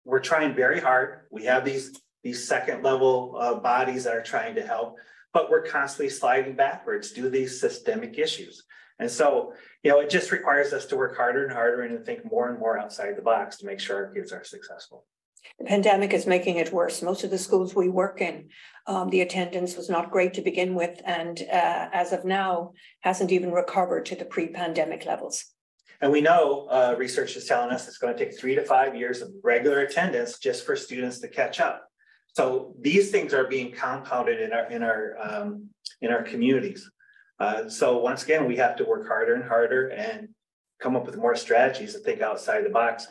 [0.04, 1.22] we're trying very hard.
[1.30, 4.96] We have these, these second level uh, bodies that are trying to help,
[5.32, 8.64] but we're constantly sliding backwards due to these systemic issues.
[8.98, 9.52] And so,
[9.82, 12.48] you know, it just requires us to work harder and harder and to think more
[12.48, 15.04] and more outside the box to make sure our kids are successful.
[15.58, 17.02] The pandemic is making it worse.
[17.02, 18.48] Most of the schools we work in,
[18.86, 23.32] um, the attendance was not great to begin with, and uh, as of now, hasn't
[23.32, 25.44] even recovered to the pre-pandemic levels.
[26.00, 28.94] And we know uh, research is telling us it's going to take three to five
[28.94, 31.88] years of regular attendance just for students to catch up.
[32.34, 35.70] So these things are being compounded in our in our um,
[36.02, 36.90] in our communities.
[37.40, 40.28] Uh, so once again, we have to work harder and harder and
[40.80, 43.08] come up with more strategies to think outside the box.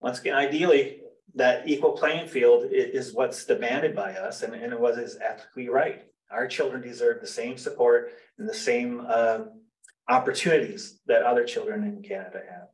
[0.00, 0.99] Once again, ideally,
[1.34, 5.18] that equal playing field is, is what's demanded by us and, and it was is
[5.20, 6.02] ethically right.
[6.30, 9.40] Our children deserve the same support and the same uh,
[10.08, 12.68] opportunities that other children in Canada have.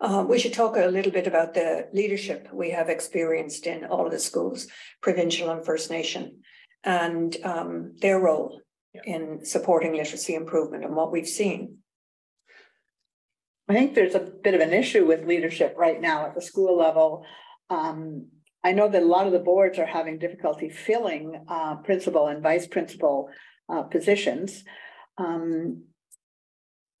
[0.00, 4.06] Uh, we should talk a little bit about the leadership we have experienced in all
[4.06, 4.66] of the schools,
[5.00, 6.40] provincial and First Nation,
[6.82, 8.60] and um, their role
[8.92, 9.02] yeah.
[9.04, 11.78] in supporting literacy improvement and what we've seen.
[13.68, 16.76] I think there's a bit of an issue with leadership right now at the school
[16.76, 17.24] level.
[17.70, 18.28] Um,
[18.62, 22.42] I know that a lot of the boards are having difficulty filling uh, principal and
[22.42, 23.28] vice principal
[23.68, 24.64] uh, positions.
[25.18, 25.84] Um,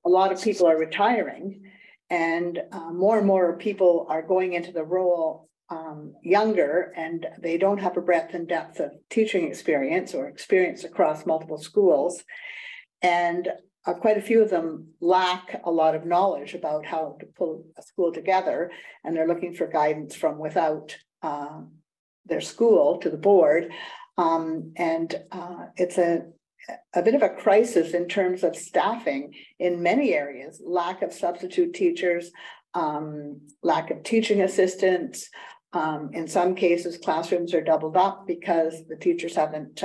[0.04, 1.62] a lot of people are retiring
[2.10, 7.56] and uh, more and more people are going into the role um, younger and they
[7.56, 12.22] don't have a breadth and depth of teaching experience or experience across multiple schools.
[13.00, 13.48] And
[13.86, 17.64] uh, quite a few of them lack a lot of knowledge about how to pull
[17.76, 18.70] a school together,
[19.02, 21.60] and they're looking for guidance from without uh,
[22.26, 23.72] their school to the board.
[24.16, 26.26] Um, and uh, it's a
[26.94, 31.74] a bit of a crisis in terms of staffing in many areas, lack of substitute
[31.74, 32.30] teachers,
[32.72, 35.28] um, lack of teaching assistants,
[35.74, 39.82] um, in some cases, classrooms are doubled up because the teachers haven't,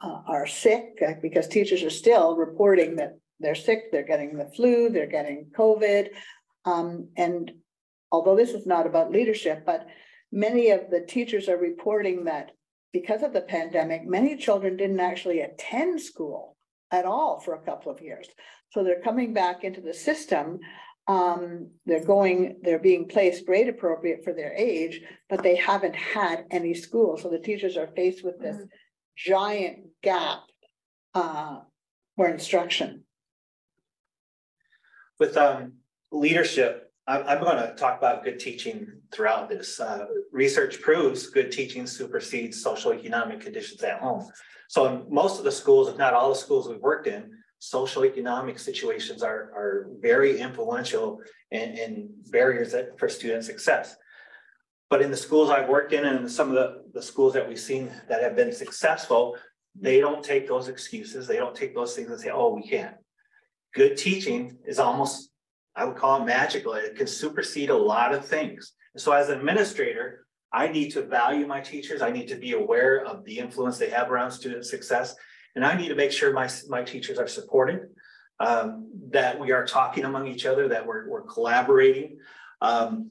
[0.00, 4.50] uh, are sick, uh, because teachers are still reporting that they're sick, they're getting the
[4.56, 6.08] flu, they're getting COVID.
[6.64, 7.52] Um, and
[8.10, 9.86] although this is not about leadership, but
[10.32, 12.50] many of the teachers are reporting that
[12.92, 16.56] because of the pandemic, many children didn't actually attend school
[16.90, 18.26] at all for a couple of years.
[18.70, 20.60] So they're coming back into the system
[21.08, 26.44] um, they're going, they're being placed grade appropriate for their age, but they haven't had
[26.50, 27.16] any school.
[27.16, 28.68] So the teachers are faced with this mm.
[29.16, 30.40] Giant gap
[31.14, 31.60] uh,
[32.14, 33.04] for instruction.
[35.18, 35.74] With um,
[36.12, 39.80] leadership, I'm, I'm going to talk about good teaching throughout this.
[39.80, 44.28] Uh, research proves good teaching supersedes social economic conditions at home.
[44.68, 48.04] So in most of the schools, if not all the schools we've worked in, social
[48.04, 51.20] economic situations are, are very influential
[51.52, 53.96] and, and barriers that, for student success.
[54.88, 57.58] But in the schools I've worked in and some of the, the schools that we've
[57.58, 59.36] seen that have been successful,
[59.78, 61.26] they don't take those excuses.
[61.26, 62.94] They don't take those things and say, oh, we can't.
[63.74, 65.30] Good teaching is almost,
[65.74, 66.74] I would call it magical.
[66.74, 68.72] It can supersede a lot of things.
[68.96, 72.00] So as an administrator, I need to value my teachers.
[72.00, 75.14] I need to be aware of the influence they have around student success.
[75.54, 77.88] And I need to make sure my, my teachers are supported,
[78.40, 82.18] um, that we are talking among each other, that we're, we're collaborating.
[82.60, 83.10] Um,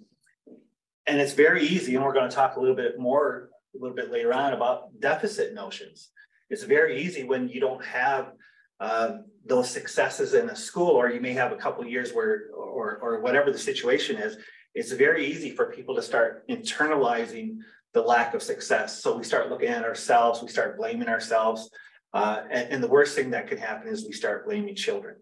[1.07, 3.95] and it's very easy, and we're going to talk a little bit more a little
[3.95, 6.09] bit later on about deficit notions.
[6.49, 8.31] It's very easy when you don't have
[8.79, 12.97] uh, those successes in a school, or you may have a couple years where, or,
[13.01, 14.37] or whatever the situation is,
[14.73, 17.57] it's very easy for people to start internalizing
[17.93, 19.01] the lack of success.
[19.01, 21.69] So we start looking at ourselves, we start blaming ourselves.
[22.13, 25.15] Uh, and, and the worst thing that can happen is we start blaming children.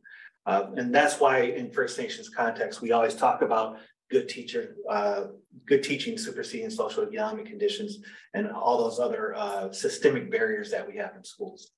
[0.45, 3.77] Uh, and that's why in First Nations context, we always talk about
[4.11, 5.25] good teacher, uh,
[5.65, 7.99] good teaching superseding social economic conditions
[8.33, 11.71] and all those other uh, systemic barriers that we have in schools.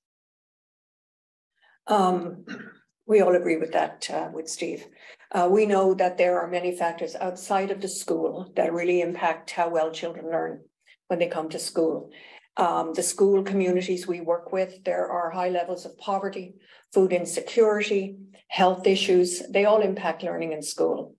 [1.88, 2.45] Um,
[3.05, 4.85] we all agree with that, uh, with Steve.
[5.31, 9.51] Uh, we know that there are many factors outside of the school that really impact
[9.51, 10.61] how well children learn
[11.07, 12.09] when they come to school.
[12.57, 16.55] Um, the school communities we work with, there are high levels of poverty,
[16.93, 19.43] food insecurity, health issues.
[19.49, 21.15] They all impact learning in school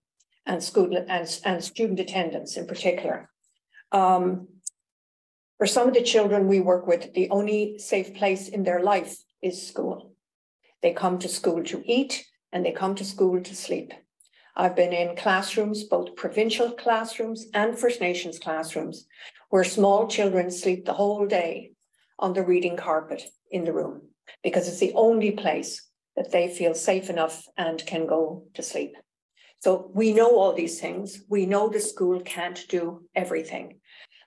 [0.47, 3.29] and school and, and student attendance in particular.
[3.93, 4.49] Um,
[5.59, 9.17] for some of the children we work with, the only safe place in their life
[9.43, 10.13] is school.
[10.83, 13.93] They come to school to eat and they come to school to sleep.
[14.55, 19.07] I've been in classrooms, both provincial classrooms and First Nations classrooms,
[19.51, 21.73] where small children sleep the whole day
[22.19, 24.03] on the reading carpet in the room
[24.43, 25.83] because it's the only place
[26.17, 28.97] that they feel safe enough and can go to sleep.
[29.67, 31.23] So we know all these things.
[31.29, 33.81] We know the school can't do everything.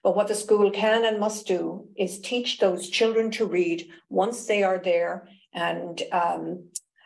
[0.03, 4.47] But what the school can and must do is teach those children to read once
[4.47, 6.65] they are there and um,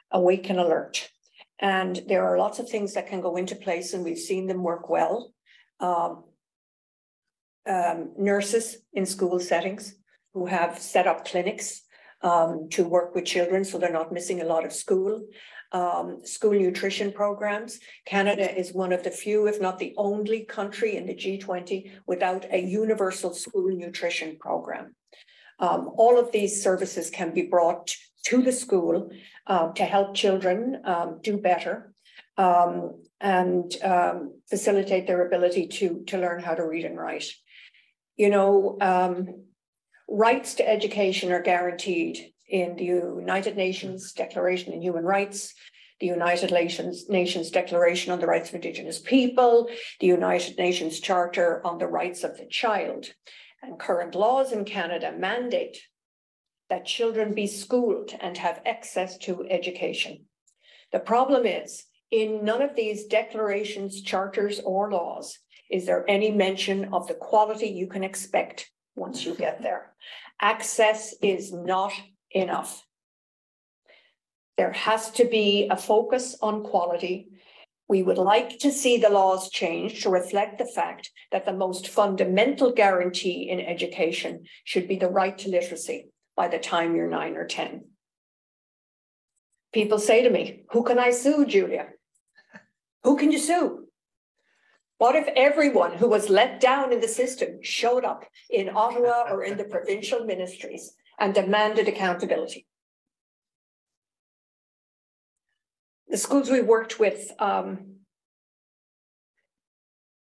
[0.10, 1.12] awake and alert.
[1.60, 4.64] And there are lots of things that can go into place, and we've seen them
[4.64, 5.32] work well.
[5.80, 6.24] Um,
[7.70, 9.94] um, nurses in school settings
[10.34, 11.84] who have set up clinics
[12.24, 15.22] um, to work with children so they're not missing a lot of school.
[15.74, 17.80] Um, school nutrition programs.
[18.06, 22.46] Canada is one of the few, if not the only country in the G20 without
[22.52, 24.96] a universal school nutrition program.
[25.60, 29.10] Um, all of these services can be brought to the school
[29.48, 31.94] uh, to help children um, do better
[32.38, 37.26] um, and um, facilitate their ability to, to learn how to read and write.
[38.18, 39.46] You know, um,
[40.08, 45.54] rights to education are guaranteed in the United Nations Declaration on Human Rights,
[46.00, 51.78] the United Nations, Declaration on the Rights of Indigenous People, the United Nations Charter on
[51.78, 53.08] the Rights of the Child.
[53.62, 55.78] And current laws in Canada mandate
[56.70, 60.26] that children be schooled and have access to education.
[60.92, 65.40] The problem is, in none of these declarations, charters, or laws
[65.74, 69.94] is there any mention of the quality you can expect once you get there.
[70.40, 71.94] Access is not
[72.34, 72.86] enough.
[74.58, 77.30] There has to be a focus on quality.
[77.88, 81.88] We would like to see the laws changed to reflect the fact that the most
[81.88, 87.36] fundamental guarantee in education should be the right to literacy by the time you're nine
[87.36, 87.86] or 10.
[89.74, 91.88] People say to me, Who can I sue, Julia?
[93.04, 93.88] Who can you sue?
[95.00, 99.44] What if everyone who was let down in the system showed up in Ottawa or
[99.44, 102.68] in the provincial ministries and demanded accountability?
[106.08, 107.96] The schools we worked with, um,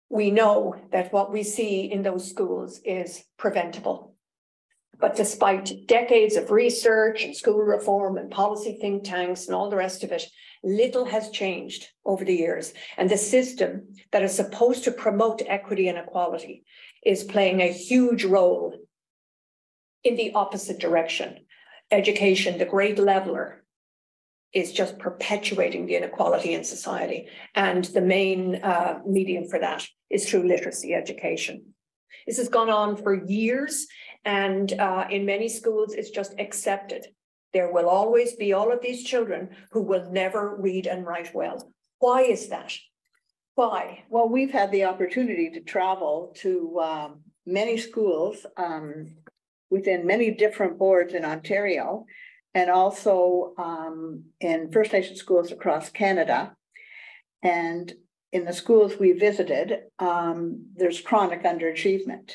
[0.09, 4.15] we know that what we see in those schools is preventable.
[5.01, 9.77] But despite decades of research and school reform and policy think tanks and all the
[9.77, 10.25] rest of it,
[10.63, 12.73] little has changed over the years.
[12.97, 16.65] And the system that is supposed to promote equity and equality
[17.05, 18.77] is playing a huge role
[20.05, 21.39] in the opposite direction.
[21.91, 23.63] Education, the great leveler,
[24.53, 27.29] is just perpetuating the inequality in society.
[27.55, 31.75] And the main uh, medium for that is through literacy education.
[32.27, 33.87] This has gone on for years
[34.25, 37.07] and uh, in many schools, it's just accepted.
[37.53, 41.73] There will always be all of these children who will never read and write well.
[41.99, 42.73] Why is that?
[43.55, 44.05] Why?
[44.09, 49.17] Well, we've had the opportunity to travel to um, many schools um,
[49.73, 52.05] within many different boards in Ontario
[52.55, 56.55] and also um, in First Nation schools across Canada.
[57.43, 57.91] And
[58.33, 62.33] in the schools we visited, um, there's chronic underachievement.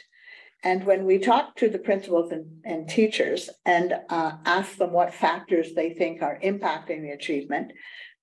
[0.64, 5.14] And when we talk to the principals and, and teachers and uh, ask them what
[5.14, 7.72] factors they think are impacting the achievement,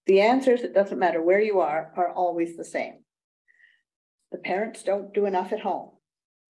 [0.07, 3.05] the answers, it doesn't matter where you are, are always the same.
[4.33, 5.91] The parents don't do enough at home.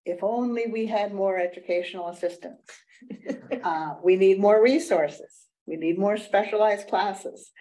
[0.05, 2.61] If only we had more educational assistance.
[3.63, 5.47] uh, we need more resources.
[5.65, 7.51] We need more specialized classes.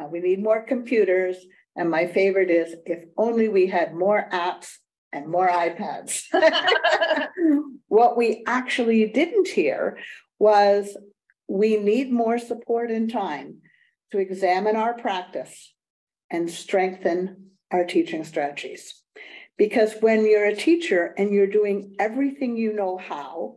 [0.00, 1.36] Uh, we need more computers.
[1.76, 4.68] And my favorite is if only we had more apps
[5.12, 6.22] and more iPads.
[7.88, 9.98] what we actually didn't hear
[10.38, 10.96] was
[11.48, 13.58] we need more support and time
[14.12, 15.74] to examine our practice
[16.30, 19.02] and strengthen our teaching strategies.
[19.56, 23.56] Because when you're a teacher and you're doing everything you know how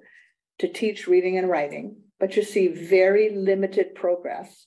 [0.60, 4.66] to teach reading and writing, but you see very limited progress,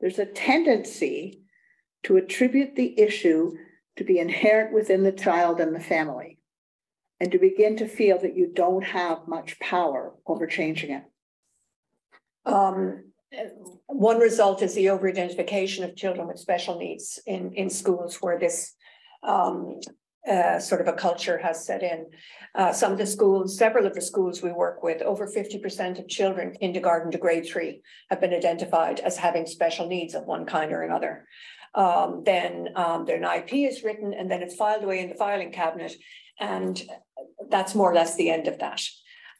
[0.00, 1.42] there's a tendency
[2.04, 3.52] to attribute the issue
[3.96, 6.38] to be inherent within the child and the family.
[7.20, 11.04] And to begin to feel that you don't have much power over changing it.
[12.44, 13.12] Um,
[13.86, 18.74] one result is the over-identification of children with special needs in, in schools where this
[19.22, 19.80] um,
[20.30, 22.06] uh, sort of a culture has set in.
[22.54, 25.98] Uh, some of the schools, several of the schools we work with, over fifty percent
[25.98, 30.46] of children kindergarten to grade three have been identified as having special needs of one
[30.46, 31.26] kind or another.
[31.74, 35.50] Um, then um, their IEP is written and then it's filed away in the filing
[35.50, 35.92] cabinet.
[36.38, 36.80] And
[37.50, 38.80] that's more or less the end of that.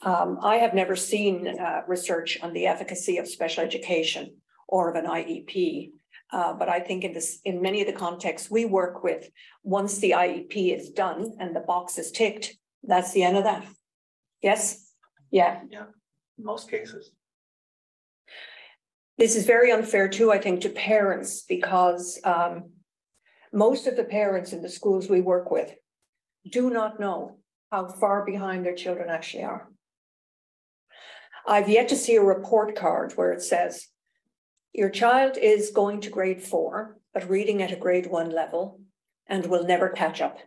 [0.02, 4.36] Um, I have never seen uh, research on the efficacy of special education
[4.68, 5.92] or of an IEP.
[6.32, 9.28] Uh, but I think in this, in many of the contexts we work with,
[9.62, 13.66] once the IEP is done and the box is ticked, that's the end of that.
[14.42, 14.90] Yes?
[15.30, 15.60] Yeah.
[15.70, 15.86] Yeah,
[16.38, 17.10] in most cases.
[19.16, 22.70] This is very unfair too, I think, to parents because um,
[23.52, 25.72] most of the parents in the schools we work with
[26.50, 27.38] do not know
[27.70, 29.68] how far behind their children actually are.
[31.46, 33.86] I've yet to see a report card where it says,
[34.74, 38.80] your child is going to grade four, but reading at a grade one level
[39.26, 40.38] and will never catch up.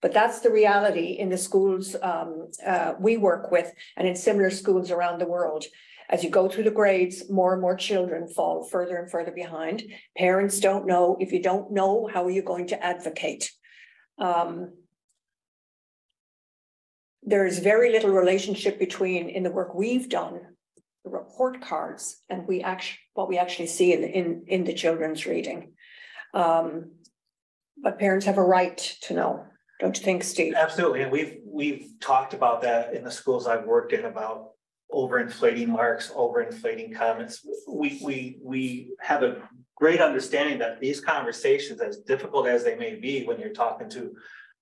[0.00, 4.50] But that's the reality in the schools um, uh, we work with and in similar
[4.50, 5.64] schools around the world.
[6.10, 9.82] As you go through the grades, more and more children fall further and further behind.
[10.16, 11.16] Parents don't know.
[11.18, 13.50] If you don't know, how are you going to advocate?
[14.18, 14.72] Um,
[17.22, 20.40] there is very little relationship between in the work we've done,
[21.04, 25.26] the report cards, and we actually what we actually see in in in the children's
[25.26, 25.72] reading.
[26.34, 26.92] Um,
[27.82, 29.44] but parents have a right to know,
[29.80, 30.54] don't you think, Steve?
[30.56, 34.50] Absolutely, and we've we've talked about that in the schools I've worked in about
[34.92, 37.46] overinflating marks, overinflating comments.
[37.68, 39.42] We we we have a
[39.76, 44.12] great understanding that these conversations, as difficult as they may be when you're talking to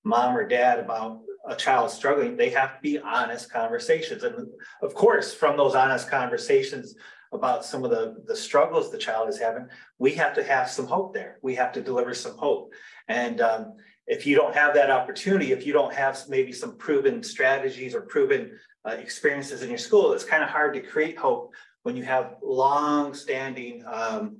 [0.06, 4.22] mom or dad about a child struggling, they have to be honest conversations.
[4.22, 4.48] And
[4.80, 6.94] of course, from those honest conversations
[7.32, 9.66] about some of the, the struggles the child is having,
[9.98, 11.38] we have to have some hope there.
[11.42, 12.72] We have to deliver some hope.
[13.08, 13.74] And um,
[14.06, 18.02] if you don't have that opportunity, if you don't have maybe some proven strategies or
[18.02, 18.56] proven
[18.88, 21.52] uh, experiences in your school, it's kind of hard to create hope
[21.82, 24.38] when you have long standing um,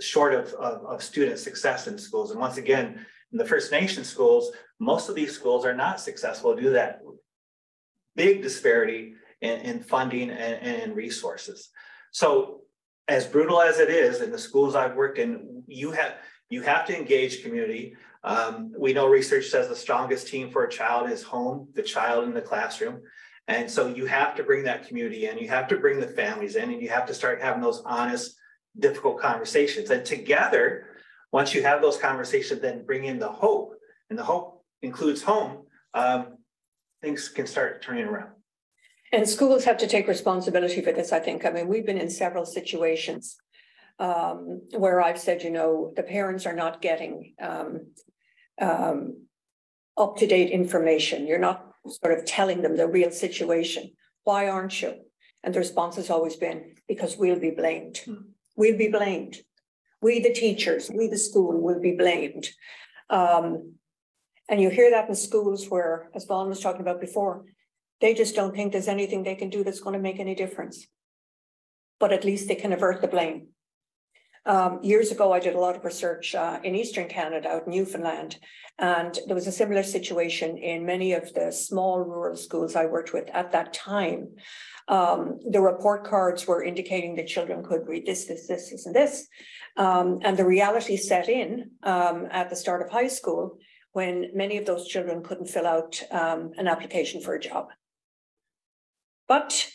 [0.00, 2.30] short of, of, of student success in schools.
[2.30, 6.54] And once again, in the First Nation schools, most of these schools are not successful
[6.54, 7.00] due to that
[8.14, 11.70] big disparity in, in funding and, and in resources.
[12.12, 12.60] So
[13.08, 16.14] as brutal as it is in the schools I've worked in, you have
[16.50, 17.96] you have to engage community.
[18.24, 22.24] Um, we know research says the strongest team for a child is home, the child
[22.24, 23.00] in the classroom.
[23.48, 26.54] And so you have to bring that community in, you have to bring the families
[26.56, 28.36] in, and you have to start having those honest,
[28.78, 29.90] difficult conversations.
[29.90, 30.86] And together,
[31.32, 33.74] once you have those conversations, then bring in the hope,
[34.10, 35.64] and the hope includes home,
[35.94, 36.36] um,
[37.00, 38.30] things can start turning around.
[39.12, 41.44] And schools have to take responsibility for this, I think.
[41.44, 43.36] I mean, we've been in several situations
[43.98, 47.86] um, where I've said, you know, the parents are not getting um,
[48.60, 49.26] um,
[49.96, 51.26] up to date information.
[51.26, 53.90] You're not sort of telling them the real situation.
[54.24, 54.94] Why aren't you?
[55.42, 57.98] And the response has always been because we'll be blamed.
[58.04, 58.14] Hmm.
[58.56, 59.38] We'll be blamed.
[60.02, 62.48] We, the teachers, we, the school, will be blamed.
[63.08, 63.74] Um,
[64.48, 67.44] and you hear that in schools where, as Vaughan was talking about before,
[68.00, 70.86] they just don't think there's anything they can do that's going to make any difference.
[72.00, 73.51] But at least they can avert the blame.
[74.44, 77.72] Um, years ago, I did a lot of research uh, in Eastern Canada, out in
[77.72, 78.38] Newfoundland,
[78.78, 83.12] and there was a similar situation in many of the small rural schools I worked
[83.12, 84.30] with at that time.
[84.88, 88.94] Um, the report cards were indicating that children could read this, this, this, this, and
[88.94, 89.28] this.
[89.76, 93.58] Um, and the reality set in um, at the start of high school
[93.92, 97.68] when many of those children couldn't fill out um, an application for a job.
[99.28, 99.70] But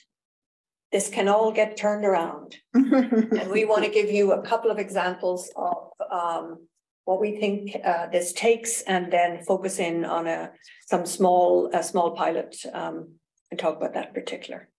[0.91, 2.55] this can all get turned around.
[2.73, 6.67] and we want to give you a couple of examples of um,
[7.05, 10.51] what we think uh, this takes and then focus in on a
[10.85, 13.13] some small a small pilot um,
[13.49, 14.69] and talk about that particular.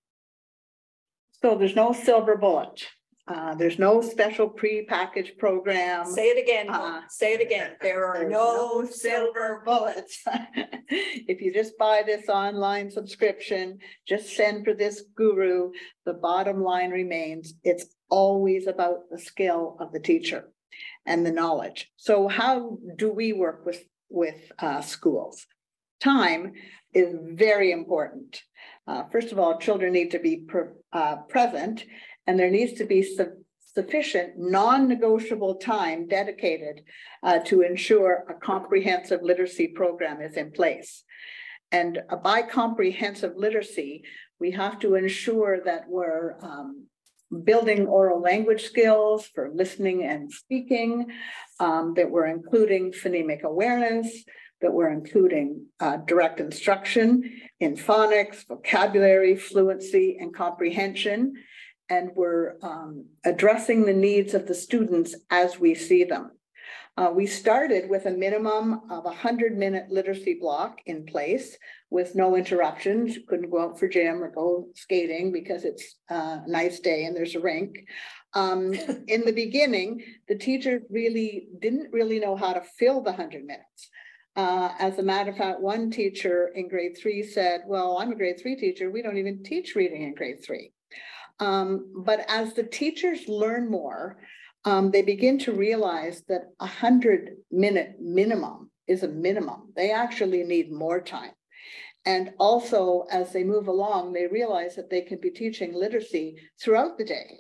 [1.43, 2.87] So there's no silver bullet.
[3.29, 6.07] Uh, there's no special pre-packaged program.
[6.07, 7.73] Say it again, Uh, say it again.
[7.83, 10.25] There are There's no silver bullets.
[10.91, 15.73] If you just buy this online subscription, just send for this guru,
[16.07, 20.51] the bottom line remains, it's always about the skill of the teacher
[21.05, 21.91] and the knowledge.
[21.97, 25.47] So how do we work with with uh, schools.
[26.01, 26.53] Time
[26.95, 28.43] is very important.
[28.87, 31.85] Uh, first of all, children need to be pre- uh, present,
[32.29, 36.83] and there needs to be su- sufficient non-negotiable time dedicated
[37.23, 41.05] uh, to ensure a comprehensive literacy program is in place.
[41.73, 44.05] And uh, by comprehensive literacy,
[44.39, 46.87] we have to ensure that we're um,
[47.45, 51.07] building oral language skills for listening and speaking,
[51.61, 54.25] um, that we're including phonemic awareness,
[54.61, 57.09] that we're including uh, direct instruction
[57.59, 61.33] in phonics, vocabulary, fluency, and comprehension.
[61.91, 66.33] And we're um, addressing the needs of the students as we see them.
[66.99, 71.57] Uh, we started with a minimum of a hundred minute literacy block in place
[71.91, 73.15] with no interruptions.
[73.15, 77.05] You Couldn't go out for gym or go skating because it's uh, a nice day
[77.05, 77.87] and there's a rink.
[78.35, 78.75] Um,
[79.07, 83.91] in the beginning, the teacher really didn't really know how to fill the hundred minutes.
[84.35, 88.17] Uh, as a matter of fact, one teacher in grade three said, well, I'm a
[88.17, 88.91] grade three teacher.
[88.91, 90.73] We don't even teach reading in grade three.
[91.41, 94.19] Um, but as the teachers learn more,
[94.65, 99.73] um, they begin to realize that a hundred minute minimum is a minimum.
[99.77, 101.33] They actually need more time.
[102.05, 106.97] And also, as they move along, they realize that they can be teaching literacy throughout
[106.97, 107.37] the day.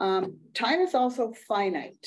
[0.00, 2.06] Um, time is also finite.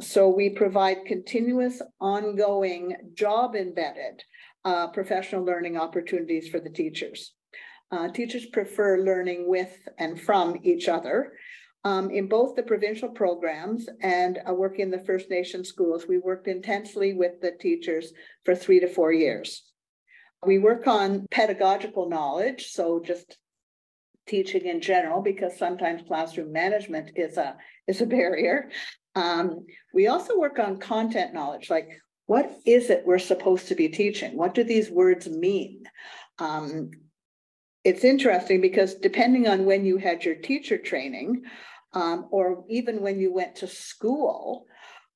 [0.00, 4.22] So we provide continuous, ongoing, job embedded
[4.64, 7.34] uh, professional learning opportunities for the teachers.
[7.92, 11.32] Uh, teachers prefer learning with and from each other.
[11.84, 16.16] Um, in both the provincial programs and uh, working in the First Nation schools, we
[16.16, 18.12] worked intensely with the teachers
[18.44, 19.64] for three to four years.
[20.46, 23.36] We work on pedagogical knowledge, so just
[24.26, 28.70] teaching in general, because sometimes classroom management is a is a barrier.
[29.14, 31.88] Um, we also work on content knowledge, like
[32.26, 34.36] what is it we're supposed to be teaching?
[34.36, 35.82] What do these words mean?
[36.38, 36.90] Um,
[37.84, 41.42] it's interesting because depending on when you had your teacher training,
[41.94, 44.66] um, or even when you went to school,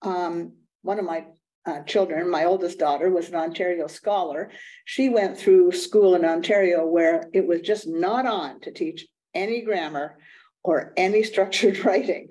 [0.03, 0.53] um,
[0.83, 1.25] one of my
[1.65, 4.51] uh, children, my oldest daughter was an Ontario scholar.
[4.85, 9.63] She went through school in Ontario where it was just not on to teach any
[9.63, 10.19] grammar
[10.63, 12.29] or any structured writing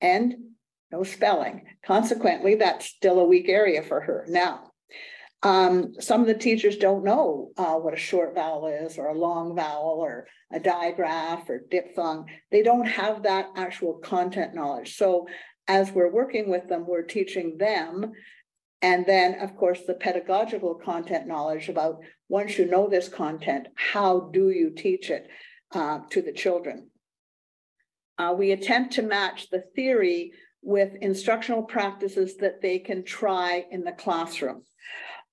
[0.00, 0.34] and
[0.90, 1.64] no spelling.
[1.84, 4.67] Consequently, that's still a weak area for her now.
[5.42, 9.18] Um, some of the teachers don't know uh, what a short vowel is, or a
[9.18, 12.26] long vowel, or a digraph, or diphthong.
[12.50, 14.96] They don't have that actual content knowledge.
[14.96, 15.28] So
[15.68, 18.12] as we're working with them, we're teaching them.
[18.82, 24.30] And then, of course, the pedagogical content knowledge about once you know this content, how
[24.32, 25.28] do you teach it
[25.72, 26.90] uh, to the children?
[28.18, 30.32] Uh, we attempt to match the theory
[30.62, 34.62] with instructional practices that they can try in the classroom.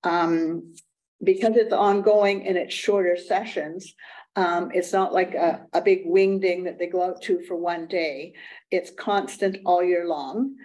[0.05, 0.75] Um,
[1.23, 3.93] because it's ongoing and it's shorter sessions,
[4.35, 7.87] um, it's not like a, a big wingding that they go out to for one
[7.87, 8.33] day.
[8.69, 10.55] It's constant all year long.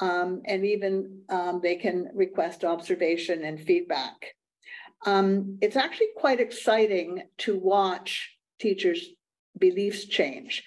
[0.00, 4.34] Um, and even um, they can request observation and feedback.
[5.06, 9.06] Um, it's actually quite exciting to watch teachers'
[9.58, 10.64] beliefs change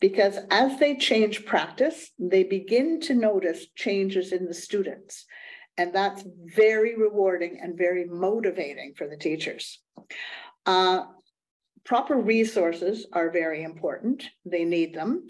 [0.00, 5.24] because as they change practice, they begin to notice changes in the students.
[5.76, 9.80] And that's very rewarding and very motivating for the teachers.
[10.66, 11.04] Uh,
[11.84, 14.24] proper resources are very important.
[14.44, 15.26] They need them.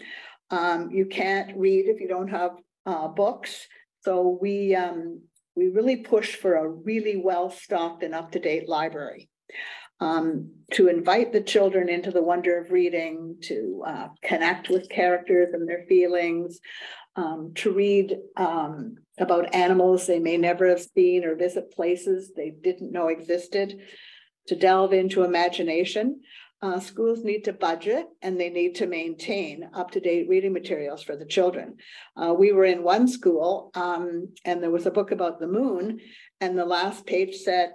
[0.51, 2.51] Um, you can't read if you don't have
[2.85, 3.67] uh, books.
[4.01, 5.21] So we um,
[5.55, 9.29] we really push for a really well stocked and up to date library
[9.99, 15.53] um, to invite the children into the wonder of reading, to uh, connect with characters
[15.53, 16.59] and their feelings,
[17.15, 22.49] um, to read um, about animals they may never have seen or visit places they
[22.49, 23.79] didn't know existed,
[24.47, 26.21] to delve into imagination.
[26.61, 31.25] Uh, schools need to budget and they need to maintain up-to-date reading materials for the
[31.25, 31.75] children.
[32.15, 35.99] Uh, we were in one school um, and there was a book about the moon
[36.41, 37.71] and the last page said,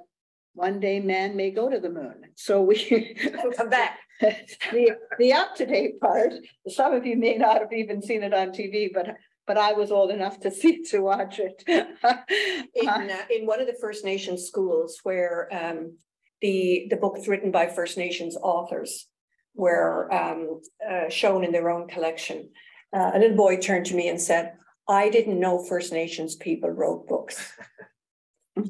[0.54, 2.22] one day man may go to the moon.
[2.34, 3.16] So we
[3.56, 3.98] Come back.
[4.20, 6.34] the, the up-to-date part,
[6.68, 9.90] some of you may not have even seen it on TV, but but I was
[9.90, 11.64] old enough to see to watch it.
[11.66, 15.96] In, uh, in one of the First Nations schools where um,
[16.40, 19.08] the, the books written by First Nations authors
[19.54, 22.50] were um, uh, shown in their own collection.
[22.96, 24.52] Uh, a little boy turned to me and said,
[24.88, 27.52] I didn't know First Nations people wrote books.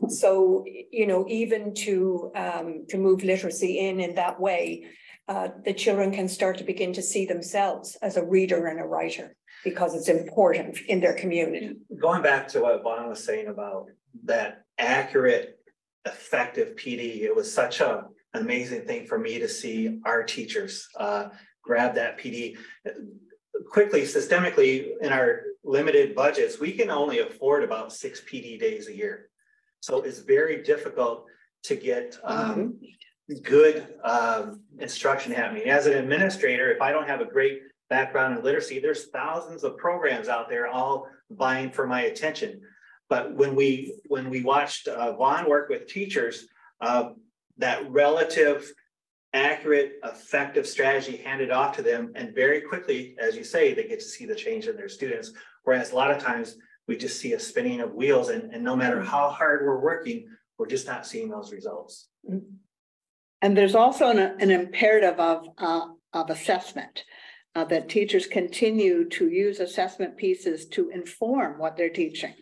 [0.08, 4.86] so, you know, even to um, to move literacy in in that way,
[5.28, 8.84] uh, the children can start to begin to see themselves as a reader and a
[8.84, 11.76] writer because it's important in their community.
[12.00, 13.86] Going back to what Vaughan was saying about
[14.24, 15.58] that accurate
[16.06, 17.22] effective PD.
[17.22, 21.28] It was such a amazing thing for me to see our teachers uh,
[21.62, 22.56] grab that PD.
[23.70, 28.96] Quickly, systemically, in our limited budgets, we can only afford about six PD days a
[28.96, 29.29] year.
[29.80, 31.26] So it's very difficult
[31.64, 32.78] to get um,
[33.42, 35.68] good um, instruction happening.
[35.68, 39.76] As an administrator, if I don't have a great background in literacy, there's thousands of
[39.78, 42.60] programs out there all vying for my attention.
[43.08, 46.46] But when we when we watched uh, Vaughan work with teachers,
[46.80, 47.10] uh,
[47.58, 48.70] that relative,
[49.32, 53.98] accurate, effective strategy handed off to them, and very quickly, as you say, they get
[53.98, 55.32] to see the change in their students.
[55.64, 56.56] Whereas a lot of times
[56.90, 60.26] we just see a spinning of wheels, and, and no matter how hard we're working,
[60.58, 62.08] we're just not seeing those results.
[63.42, 67.04] And there's also an, an imperative of, uh, of assessment.
[67.54, 72.34] Uh, that teachers continue to use assessment pieces to inform what they're teaching.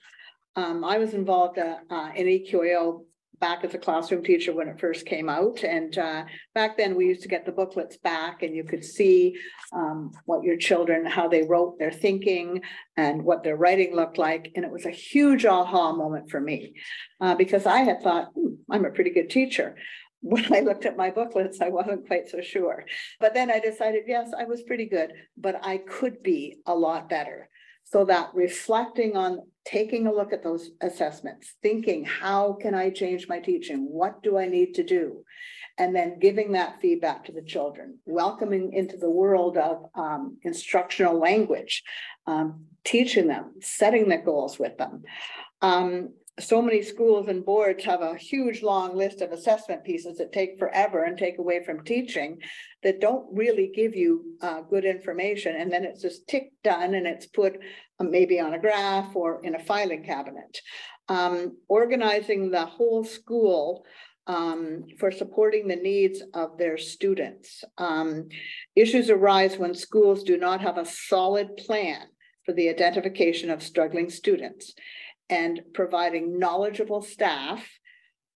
[0.56, 3.04] Um, I was involved, uh, uh, in EQAO
[3.40, 5.62] back as a classroom teacher when it first came out.
[5.64, 6.24] And, uh,
[6.54, 9.36] back then we used to get the booklets back and you could see,
[9.72, 12.62] um, what your children, how they wrote their thinking
[12.96, 14.52] and what their writing looked like.
[14.54, 16.74] And it was a huge aha moment for me.
[17.20, 19.76] Uh, because I had thought, hmm, I'm a pretty good teacher
[20.20, 22.84] when I looked at my booklets, I wasn't quite so sure.
[23.20, 27.08] But then I decided, yes, I was pretty good, but I could be a lot
[27.08, 27.48] better.
[27.90, 33.28] So that reflecting on taking a look at those assessments, thinking, how can I change
[33.28, 33.86] my teaching?
[33.90, 35.24] What do I need to do?
[35.78, 41.18] And then giving that feedback to the children, welcoming into the world of um, instructional
[41.18, 41.82] language,
[42.26, 45.04] um, teaching them, setting the goals with them.
[45.62, 46.10] Um,
[46.40, 50.58] so many schools and boards have a huge long list of assessment pieces that take
[50.58, 52.38] forever and take away from teaching
[52.82, 55.56] that don't really give you uh, good information.
[55.56, 57.58] And then it's just tick done and it's put
[57.98, 60.58] uh, maybe on a graph or in a filing cabinet.
[61.08, 63.84] Um, organizing the whole school
[64.26, 67.64] um, for supporting the needs of their students.
[67.78, 68.28] Um,
[68.76, 72.02] issues arise when schools do not have a solid plan
[72.44, 74.74] for the identification of struggling students
[75.30, 77.66] and providing knowledgeable staff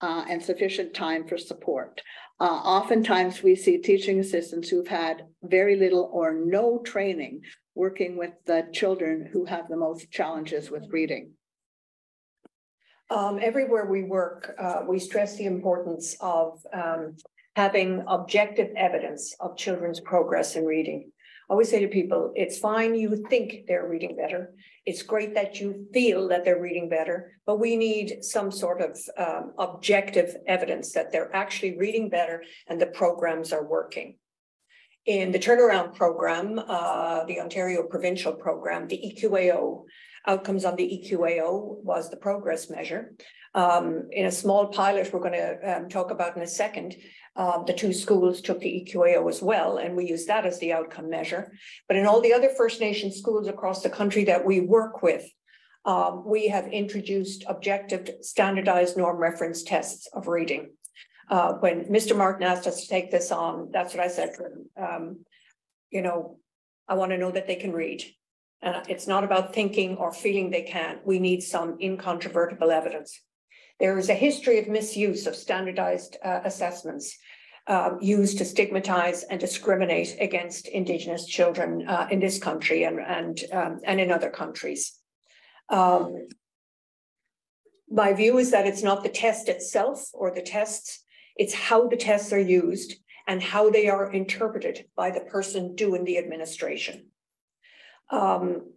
[0.01, 2.01] uh, and sufficient time for support.
[2.41, 7.39] Uh, oftentimes, we see teaching assistants who've had very little or no training
[7.75, 11.33] working with the children who have the most challenges with reading.
[13.11, 17.15] Um, everywhere we work, uh, we stress the importance of um,
[17.55, 21.11] having objective evidence of children's progress in reading
[21.51, 24.53] I always say to people, it's fine you think they're reading better.
[24.85, 28.99] It's great that you feel that they're reading better, but we need some sort of
[29.17, 34.17] um, objective evidence that they're actually reading better and the programs are working.
[35.05, 39.83] In the turnaround program, uh, the Ontario provincial program, the EQAO,
[40.27, 43.13] outcomes on the EQAO was the progress measure.
[43.53, 46.95] Um, in a small pilot we're going to um, talk about in a second,
[47.35, 50.73] um, the two schools took the EQAO as well, and we use that as the
[50.73, 51.51] outcome measure.
[51.87, 55.25] But in all the other First Nation schools across the country that we work with,
[55.85, 60.71] um, we have introduced objective standardized norm reference tests of reading.
[61.29, 62.15] Uh, when Mr.
[62.15, 64.69] Martin asked us to take this on, that's what I said to him.
[64.77, 65.25] Um,
[65.89, 66.37] you know,
[66.87, 68.03] I want to know that they can read.
[68.61, 70.99] And it's not about thinking or feeling they can.
[71.03, 73.19] We need some incontrovertible evidence.
[73.79, 77.17] There is a history of misuse of standardized uh, assessments
[77.67, 83.39] um, used to stigmatize and discriminate against Indigenous children uh, in this country and, and,
[83.51, 84.93] um, and in other countries.
[85.69, 86.27] Um,
[87.89, 91.03] my view is that it's not the test itself or the tests,
[91.35, 92.95] it's how the tests are used
[93.27, 97.10] and how they are interpreted by the person doing the administration.
[98.11, 98.73] Um,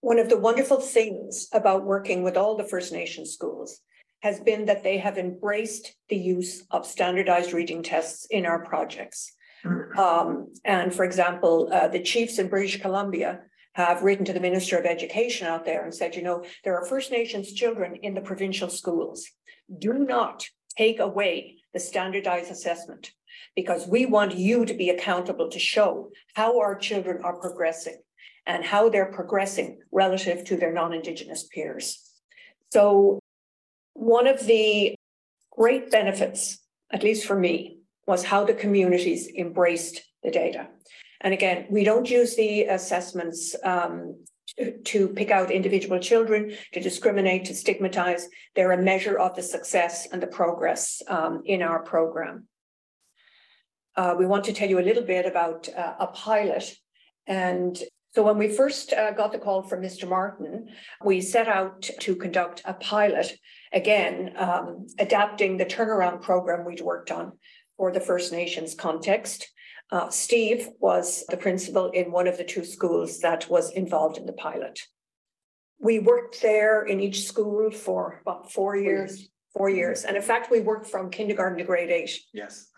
[0.00, 3.80] one of the wonderful things about working with all the First Nation schools
[4.20, 9.32] has been that they have embraced the use of standardized reading tests in our projects.
[9.64, 9.96] Mm.
[9.96, 13.40] Um, and for example, uh, the chiefs in British Columbia
[13.74, 16.86] have written to the Minister of Education out there and said, you know, there are
[16.86, 19.26] First Nations children in the provincial schools.
[19.78, 23.10] Do not take away the standardized assessment
[23.54, 27.96] because we want you to be accountable to show how our children are progressing
[28.46, 32.00] and how they're progressing relative to their non-Indigenous peers.
[32.72, 33.20] So
[33.94, 34.94] one of the
[35.50, 36.58] great benefits,
[36.92, 40.68] at least for me, was how the communities embraced the data.
[41.20, 44.24] And again, we don't use the assessments um,
[44.58, 48.28] to, to, pick out individual children, to discriminate, to stigmatize.
[48.54, 52.46] They're a measure of the success and the progress um, in our program.
[53.96, 56.76] Uh, we want to tell you a little bit about uh, a pilot
[57.26, 57.82] and
[58.14, 60.08] So when we first uh, got the call from Mr.
[60.08, 60.68] Martin,
[61.04, 63.28] we set out to conduct a pilot,
[63.72, 67.32] again, um, adapting the turnaround program we'd worked on
[67.76, 69.38] for the First Nations context.
[69.90, 74.26] Uh, Steve was the principal in one of the two schools that was involved in
[74.26, 74.80] the pilot.
[75.78, 80.04] We worked there in each school for about four years, four years.
[80.04, 82.12] And in fact, we worked from kindergarten to grade eight.
[82.32, 82.70] Yes.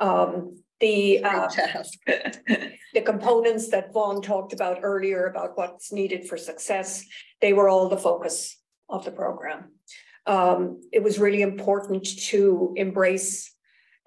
[0.00, 1.48] Um, the, uh,
[2.94, 7.04] the components that Vaughan talked about earlier about what's needed for success,
[7.40, 9.72] they were all the focus of the program.
[10.26, 13.55] Um, it was really important to embrace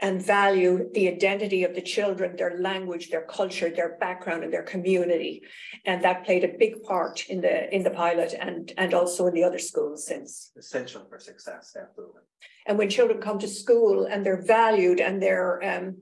[0.01, 4.63] and value the identity of the children, their language, their culture, their background, and their
[4.63, 5.41] community.
[5.85, 9.33] And that played a big part in the in the pilot and and also in
[9.33, 10.51] the other schools since.
[10.57, 12.21] Essential for success, absolutely.
[12.65, 15.97] And when children come to school and they're valued and they're um,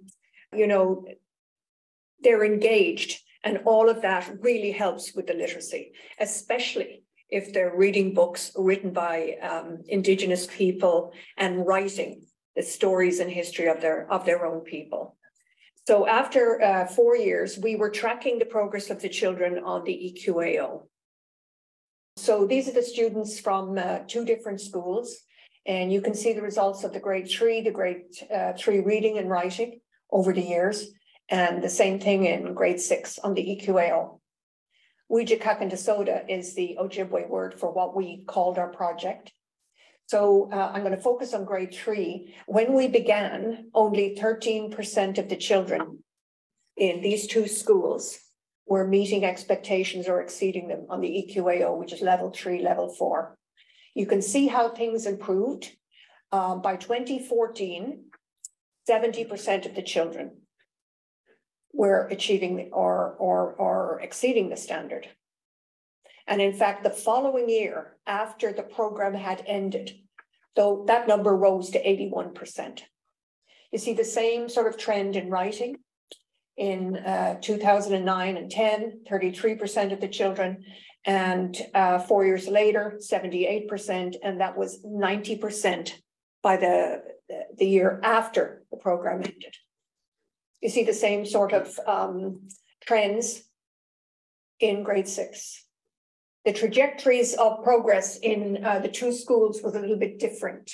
[0.53, 1.05] you know,
[2.21, 8.13] they're engaged, and all of that really helps with the literacy, especially if they're reading
[8.13, 12.26] books written by um, Indigenous people and writing
[12.57, 15.15] the stories and history of their of their own people.
[15.87, 19.97] So after uh, four years, we were tracking the progress of the children on the
[20.07, 20.87] EQAO.
[22.17, 25.15] So these are the students from uh, two different schools,
[25.65, 28.05] and you can see the results of the grade three, the grade
[28.35, 29.79] uh, three reading and writing
[30.11, 30.87] over the years,
[31.29, 34.19] and the same thing in grade six on the EQAO.
[35.11, 39.31] Wijakakandasota is the Ojibwe word for what we called our project.
[40.07, 42.33] So uh, I'm going to focus on grade three.
[42.45, 45.99] When we began, only 13% of the children
[46.77, 48.17] in these two schools
[48.65, 53.37] were meeting expectations or exceeding them on the EQAO, which is level three, level four.
[53.95, 55.71] You can see how things improved.
[56.31, 58.03] Um, by 2014,
[58.89, 60.37] 70% of the children
[61.73, 65.07] were achieving or, or, or exceeding the standard.
[66.27, 69.99] And in fact, the following year, after the program had ended,
[70.55, 72.81] though that number rose to 81%.
[73.71, 75.77] You see the same sort of trend in writing.
[76.57, 80.65] In uh, 2009 and 10, 33% of the children,
[81.05, 85.91] and uh, four years later, 78%, and that was 90%
[86.41, 87.03] by the,
[87.57, 89.55] the year after the program ended.
[90.61, 92.49] You see the same sort of um,
[92.81, 93.43] trends
[94.59, 95.66] in grade six
[96.47, 100.71] the trajectories of progress in uh, the two schools was a little bit different.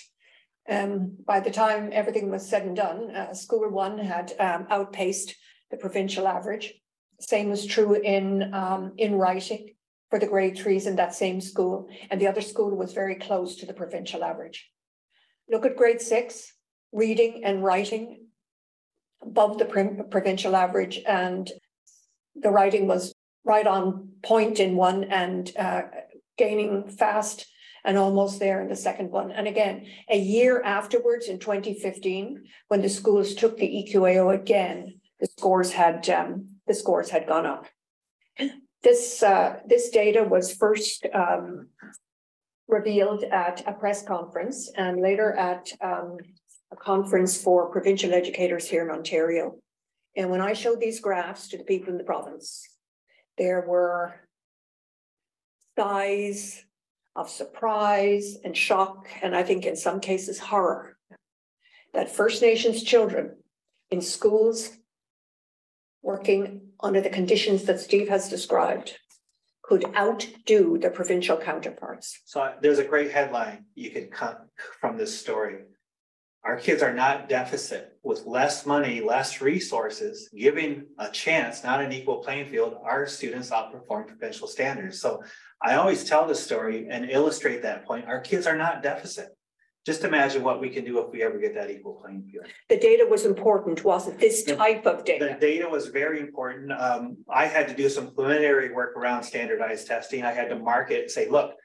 [0.69, 5.35] Um, by the time everything was said and done, uh, school one had um, outpaced
[5.71, 6.75] the provincial average.
[7.19, 9.73] Same was true in um, in writing
[10.11, 13.55] for the grade threes in that same school, and the other school was very close
[13.55, 14.69] to the provincial average.
[15.49, 16.53] Look at grade six,
[16.91, 18.27] reading and writing
[19.23, 19.65] above the
[20.11, 21.51] provincial average, and
[22.35, 23.12] the writing was
[23.43, 25.83] right on point in one and uh,
[26.37, 27.45] gaining fast
[27.85, 29.31] and almost there in the second one.
[29.31, 35.27] And again, a year afterwards in 2015, when the schools took the EQAO again, the
[35.37, 37.67] scores had um, the scores had gone up.
[38.81, 41.67] This uh, this data was first um,
[42.67, 46.17] revealed at a press conference and later at um,
[46.71, 49.55] a conference for provincial educators here in Ontario.
[50.15, 52.67] And when I showed these graphs to the people in the province,
[53.37, 54.15] there were
[55.77, 56.63] sighs
[57.15, 60.97] of surprise and shock, and I think in some cases horror,
[61.93, 63.35] that First Nations children
[63.91, 64.71] in schools
[66.01, 68.97] working under the conditions that Steve has described
[69.61, 72.19] could outdo their provincial counterparts.
[72.25, 74.45] So there's a great headline you could cut
[74.81, 75.61] from this story.
[76.45, 81.93] Our kids are not deficit with less money, less resources, giving a chance, not an
[81.93, 84.99] equal playing field, our students outperform provincial standards.
[84.99, 85.23] So
[85.61, 88.07] I always tell this story and illustrate that point.
[88.07, 89.29] Our kids are not deficit.
[89.85, 92.45] Just imagine what we can do if we ever get that equal playing field.
[92.69, 95.25] The data was important, wasn't this type of data?
[95.25, 95.39] The data?
[95.39, 96.73] data was very important.
[96.73, 100.23] Um, I had to do some preliminary work around standardized testing.
[100.23, 101.55] I had to market, say, look,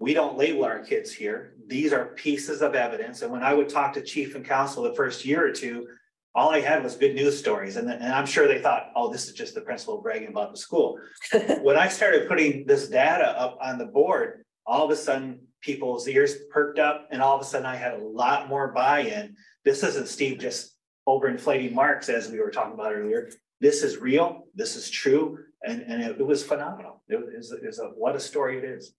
[0.00, 1.52] we don't label our kids here.
[1.66, 3.20] These are pieces of evidence.
[3.20, 5.86] And when I would talk to chief and council the first year or two,
[6.34, 7.76] all I had was good news stories.
[7.76, 10.58] And, and I'm sure they thought, oh, this is just the principal bragging about the
[10.58, 10.98] school.
[11.60, 16.08] when I started putting this data up on the board, all of a sudden people's
[16.08, 19.36] ears perked up and all of a sudden I had a lot more buy-in.
[19.66, 20.76] This isn't Steve just
[21.06, 23.30] overinflating marks as we were talking about earlier.
[23.60, 27.02] This is real, this is true, and, and it, it was phenomenal.
[27.08, 28.94] It was, it was a, what a story it is.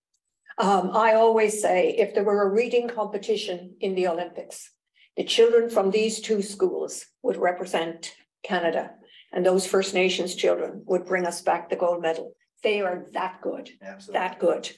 [0.58, 4.72] Um, I always say if there were a reading competition in the Olympics,
[5.18, 8.92] the children from these two schools would represent Canada.
[9.34, 12.34] and those First Nations children would bring us back the gold medal.
[12.64, 14.20] They are that good, Absolutely.
[14.20, 14.70] that good.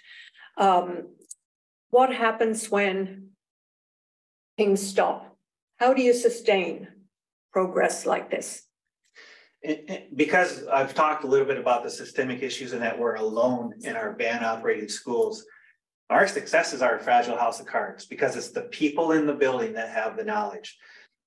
[0.58, 1.16] Um,
[1.90, 3.30] what happens when
[4.56, 5.36] things stop?
[5.78, 6.88] How do you sustain
[7.52, 8.62] progress like this?
[9.64, 13.16] It- it- because I've talked a little bit about the systemic issues and that we're
[13.16, 15.44] alone in our band operated schools.
[16.10, 19.74] Our success is our fragile house of cards because it's the people in the building
[19.74, 20.78] that have the knowledge.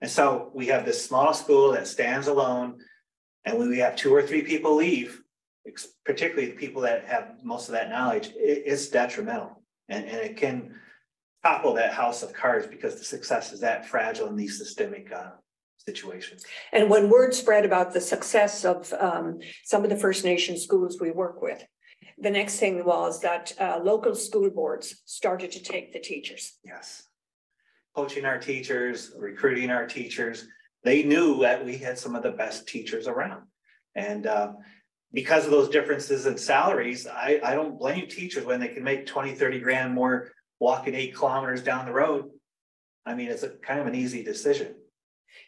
[0.00, 2.78] And so we have this small school that stands alone.
[3.44, 5.20] And when we have two or three people leave,
[6.04, 9.62] particularly the people that have most of that knowledge, it's detrimental.
[9.88, 10.74] And, and it can
[11.42, 15.30] topple that house of cards because the success is that fragile in these systemic, uh,
[15.78, 16.44] situations.
[16.72, 20.98] And when word spread about the success of um some of the First Nation schools
[21.00, 21.64] we work with.
[22.18, 26.58] The next thing was that uh local school boards started to take the teachers.
[26.64, 27.04] Yes.
[27.94, 30.46] Coaching our teachers, recruiting our teachers,
[30.84, 33.42] they knew that we had some of the best teachers around.
[33.94, 34.52] And uh,
[35.12, 39.06] because of those differences in salaries, I, I don't blame teachers when they can make
[39.06, 40.30] 20, 30 grand more
[40.60, 42.30] walking eight kilometers down the road.
[43.04, 44.74] I mean, it's a kind of an easy decision.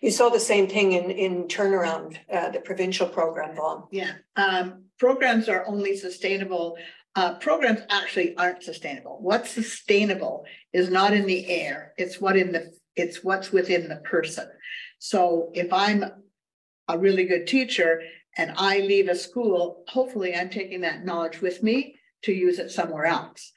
[0.01, 3.85] You saw the same thing in in turnaround, uh the provincial program, Vaughan.
[3.91, 6.77] Yeah, um, programs are only sustainable.
[7.15, 9.19] Uh, programs actually aren't sustainable.
[9.21, 11.93] What's sustainable is not in the air.
[11.97, 14.47] It's what in the, it's what's within the person.
[15.01, 16.05] So if I'm
[16.87, 18.03] a really good teacher
[18.37, 22.71] and I leave a school, hopefully I'm taking that knowledge with me to use it
[22.71, 23.53] somewhere else.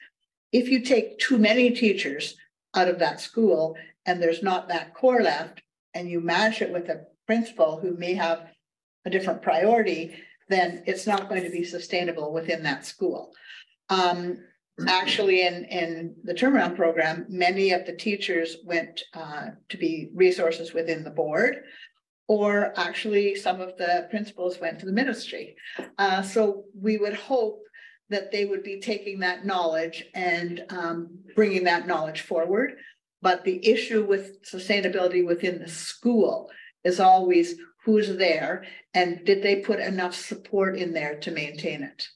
[0.50, 2.36] If you take too many teachers
[2.74, 3.76] out of that school
[4.06, 5.61] and there's not that core left,
[5.94, 8.48] and you match it with a principal who may have
[9.04, 10.14] a different priority,
[10.48, 13.32] then it's not going to be sustainable within that school.
[13.88, 14.38] Um,
[14.88, 20.72] actually, in, in the turnaround program, many of the teachers went, uh, to be resources
[20.72, 21.64] within the board.
[22.28, 25.56] Or actually, some of the principals went to the ministry.
[25.98, 27.60] Uh, so we would hope
[28.08, 32.76] that they would be taking that knowledge and, um, bringing that knowledge forward.
[33.22, 36.50] But the issue with sustainability within the school
[36.84, 37.54] is always
[37.84, 42.08] who's there and did they put enough support in there to maintain it?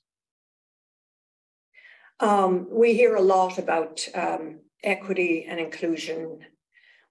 [2.21, 6.41] Um, we hear a lot about um equity and inclusion.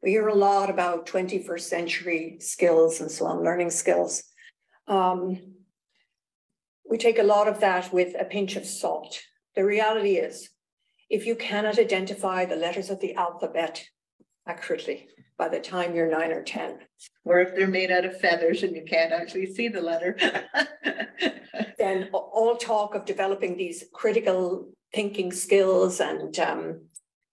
[0.04, 4.24] We hear a lot about twenty-first century skills and so on, learning skills.
[4.88, 5.54] Um.
[6.88, 9.20] We take a lot of that with a pinch of salt.
[9.56, 10.52] The reality is,
[11.10, 13.86] if you cannot identify the letters of the alphabet
[14.47, 16.80] accurately by the time you're nine or ten,
[17.26, 20.18] Or if they're made out of feathers and you can't actually see the letter.
[21.78, 26.82] then all talk of developing these critical thinking skills and um.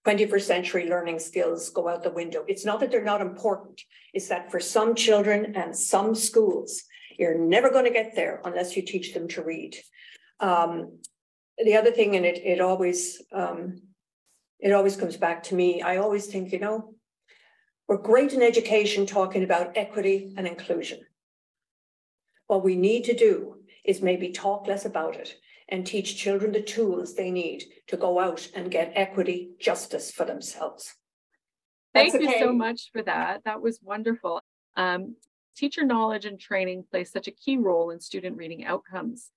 [0.04, 2.44] Twenty-first century learning skills go out the window.
[2.48, 3.80] It's not that they're not important.
[4.12, 6.82] It's that for some children and some schools,
[7.16, 9.76] you're never going to get there unless you teach them to read.
[10.40, 10.98] Um,
[11.62, 13.82] the other thing, and it it always um.
[14.64, 15.82] It always comes back to me.
[15.82, 16.94] I always think, you know.
[17.88, 21.00] We're great in education talking about equity and inclusion.
[22.46, 25.34] What we need to do is maybe talk less about it
[25.68, 30.24] and teach children the tools they need to go out and get equity justice for
[30.24, 30.94] themselves.
[31.92, 33.42] Thank That's you so much for that.
[33.44, 34.42] That was wonderful.
[34.76, 35.16] Um,
[35.56, 39.32] teacher knowledge and training plays such a key role in student reading outcomes.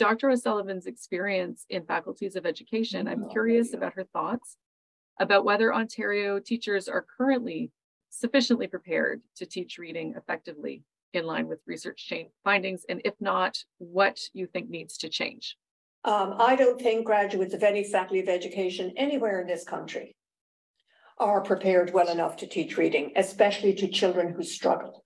[0.00, 0.30] Dr.
[0.30, 4.56] O'Sullivan's experience in faculties of education, I'm curious about her thoughts
[5.20, 7.70] about whether Ontario teachers are currently
[8.08, 12.10] sufficiently prepared to teach reading effectively in line with research
[12.42, 15.58] findings, and if not, what you think needs to change.
[16.06, 20.16] Um, I don't think graduates of any faculty of education anywhere in this country
[21.18, 25.04] are prepared well enough to teach reading, especially to children who struggle.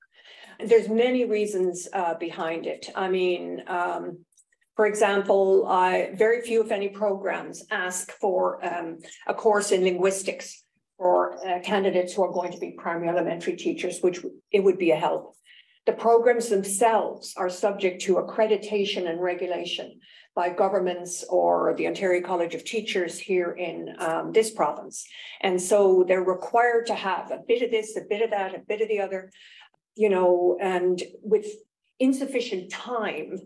[0.64, 2.90] There's many reasons uh, behind it.
[2.95, 4.18] I mean, um,
[4.77, 10.64] for example, I very few, if any, programs ask for um, a course in linguistics
[10.99, 14.20] for uh, candidates who are going to be primary elementary teachers, which
[14.51, 15.37] it would be a help.
[15.87, 20.01] The programs themselves are subject to accreditation and regulation
[20.35, 25.07] by governments or the Ontario College of Teachers here in um, this province.
[25.41, 28.62] And so they're required to have a bit of this, a bit of that, a
[28.66, 29.31] bit of the other,
[29.95, 31.47] you know, and with
[32.01, 33.39] insufficient time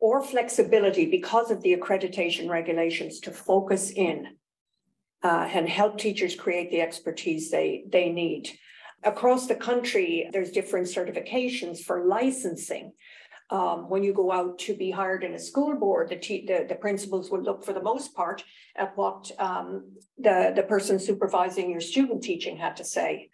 [0.00, 4.26] or flexibility because of the accreditation regulations to focus in
[5.22, 8.50] uh, and help teachers create the expertise they, they need.
[9.02, 12.92] Across the country, there's different certifications for licensing
[13.50, 16.66] Um, when you go out to be hired in a school board, the te- the,
[16.68, 18.44] the principals will look for the most part
[18.76, 19.68] at what, um,
[20.26, 23.30] the, the person supervising your student teaching had to say.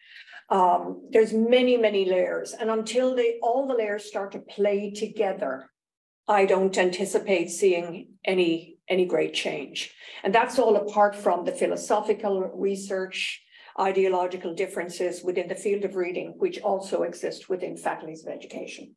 [0.51, 5.53] Um, there's many, many layers, and until they, all the layers start to play together,
[6.27, 9.93] I don't anticipate seeing any, any great change.
[10.23, 13.43] And that's all apart from the philosophical research,
[13.79, 18.97] ideological differences within the field of reading, which also exist within faculties of education.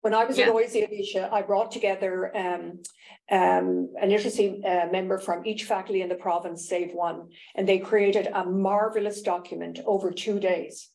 [0.00, 0.52] When I was at Yeah.
[0.52, 2.82] OISE Alicia, I brought together um,
[3.30, 7.78] um, a literacy uh, member from each faculty in the province, save one, and they
[7.78, 10.90] created a marvelous document over two days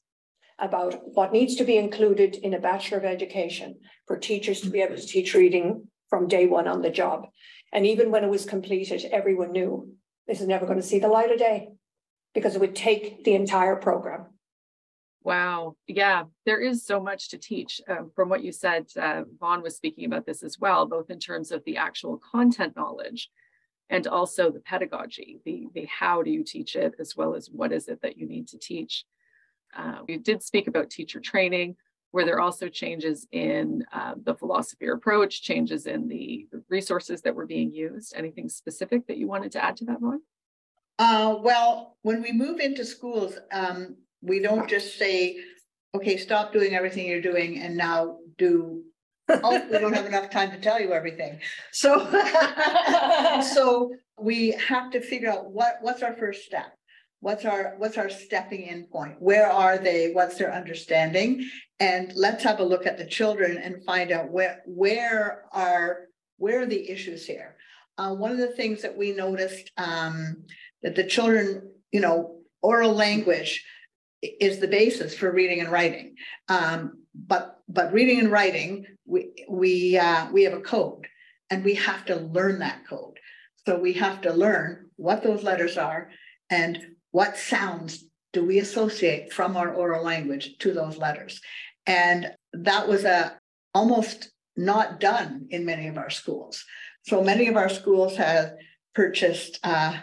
[0.62, 4.82] about what needs to be included in a Bachelor of Education for teachers to be
[4.82, 7.28] able to teach reading from day one on the job.
[7.72, 9.94] And even when it was completed, everyone knew
[10.28, 11.70] this is never going to see the light of day
[12.34, 14.26] because it would take the entire program.
[15.22, 15.76] Wow.
[15.88, 17.82] Yeah, there is so much to teach.
[17.88, 21.20] Um, from what you said, uh, Vaughan was speaking about this as well, both in
[21.20, 23.30] terms of the actual content knowledge
[23.90, 27.72] and also the pedagogy, the, the how do you teach it, as well as what
[27.72, 29.06] is it that you need to teach.
[29.76, 31.76] Uh, we did speak about teacher training.
[32.12, 37.22] Were there are also changes in uh, the philosophy or approach, changes in the resources
[37.22, 38.14] that were being used?
[38.16, 40.22] Anything specific that you wanted to add to that, Vaughan?
[40.98, 45.38] Uh, well, when we move into schools, um, we don't just say,
[45.96, 48.84] okay, stop doing everything you're doing and now do.
[49.30, 51.40] Oh, we don't have enough time to tell you everything.
[51.72, 52.00] So,
[53.54, 56.74] so we have to figure out what, what's our first step?
[57.22, 59.16] What's our, what's our stepping in point?
[59.20, 60.12] Where are they?
[60.12, 61.50] What's their understanding?
[61.80, 66.08] And let's have a look at the children and find out where, where are,
[66.38, 67.58] where are the issues here?
[67.98, 70.44] Uh, one of the things that we noticed, um,
[70.82, 73.66] that the children, you know, oral language
[74.22, 76.16] is the basis for reading and writing.
[76.48, 81.06] Um, but, but reading and writing, we, we, uh, we have a code
[81.50, 83.20] and we have to learn that code.
[83.66, 86.12] So we have to learn what those letters are
[86.50, 88.04] and what sounds
[88.34, 91.42] do we associate from our oral language to those letters.
[91.86, 93.38] And that was a
[93.74, 96.64] almost not done in many of our schools.
[97.04, 98.54] So many of our schools have
[98.94, 99.98] purchased uh,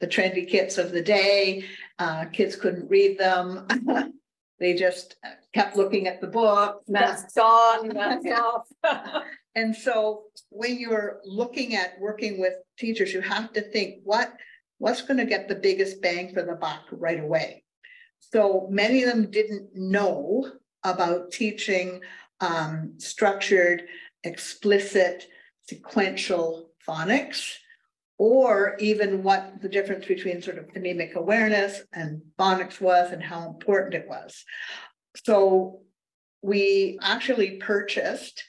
[0.00, 1.64] the trendy kits of the day.
[1.98, 3.66] Uh, kids couldn't read them.
[4.60, 5.16] They just
[5.54, 6.82] kept looking at the book.
[6.86, 8.66] Masks on, masks off.
[9.54, 14.32] And so when you're looking at working with teachers, you have to think what,
[14.80, 17.62] what's gonna get the biggest bang for the buck right away?
[18.32, 20.50] So many of them didn't know
[20.82, 22.00] about teaching
[22.40, 23.84] um, structured,
[24.24, 25.26] explicit,
[25.68, 27.54] sequential phonics.
[28.18, 33.48] Or even what the difference between sort of phonemic awareness and phonics was and how
[33.48, 34.44] important it was.
[35.24, 35.80] So
[36.42, 38.44] we actually purchased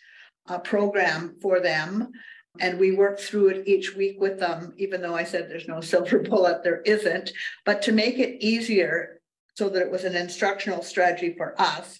[0.47, 2.11] a program for them.
[2.59, 5.81] And we worked through it each week with them, even though I said there's no
[5.81, 7.31] silver bullet, there isn't.
[7.65, 9.21] But to make it easier,
[9.55, 11.99] so that it was an instructional strategy for us,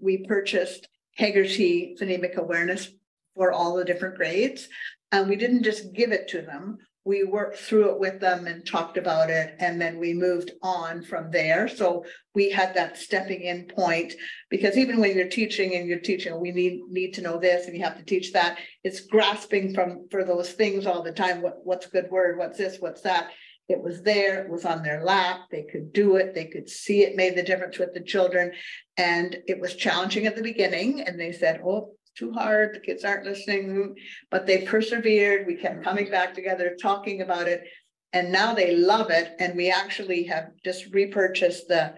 [0.00, 0.88] we purchased
[1.18, 2.90] Heggerty phonemic awareness
[3.34, 4.68] for all the different grades.
[5.10, 6.78] And we didn't just give it to them.
[7.08, 11.02] We worked through it with them and talked about it, and then we moved on
[11.02, 11.66] from there.
[11.66, 12.04] So
[12.34, 14.12] we had that stepping in point
[14.50, 17.74] because even when you're teaching and you're teaching, we need, need to know this and
[17.74, 18.58] you have to teach that.
[18.84, 21.40] It's grasping from, for those things all the time.
[21.40, 22.36] What, what's good word?
[22.36, 22.76] What's this?
[22.78, 23.30] What's that?
[23.70, 25.40] It was there, it was on their lap.
[25.50, 26.34] They could do it.
[26.34, 28.52] They could see it made the difference with the children.
[28.98, 32.74] And it was challenging at the beginning and they said, oh, too hard.
[32.74, 33.94] The kids aren't listening,
[34.30, 35.46] but they persevered.
[35.46, 37.62] We kept coming back together, talking about it.
[38.12, 39.34] And now they love it.
[39.38, 41.94] And we actually have just repurchased the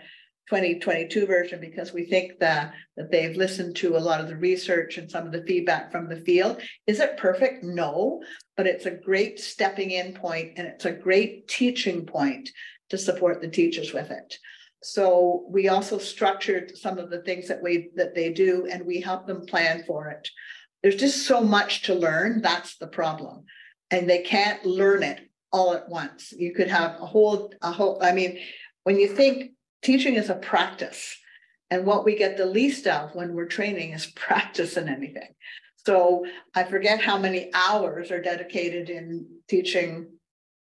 [0.49, 4.37] twenty twenty-two version because we think that, that they've listened to a lot of the
[4.37, 6.61] research and some of the feedback from the field.
[6.89, 7.63] Is it perfect?
[7.63, 8.21] No,
[8.57, 12.51] but it's a great stepping in point and it's a great teaching point
[12.89, 14.39] to support the teachers with it.
[14.83, 19.01] So we also structured some of the things that we, that they do and we
[19.01, 20.29] help them plan for it.
[20.83, 22.41] There's just so much to learn.
[22.41, 23.45] That's the problem.
[23.91, 25.21] And they can't learn it
[25.53, 26.33] all at once.
[26.33, 28.39] You could have a whole, a whole, I mean,
[28.85, 29.53] when you think
[29.83, 31.17] teaching is a practice.
[31.71, 35.35] And what we get the least of when we're training is practice in anything.
[35.87, 40.09] So I forget how many hours are dedicated in teaching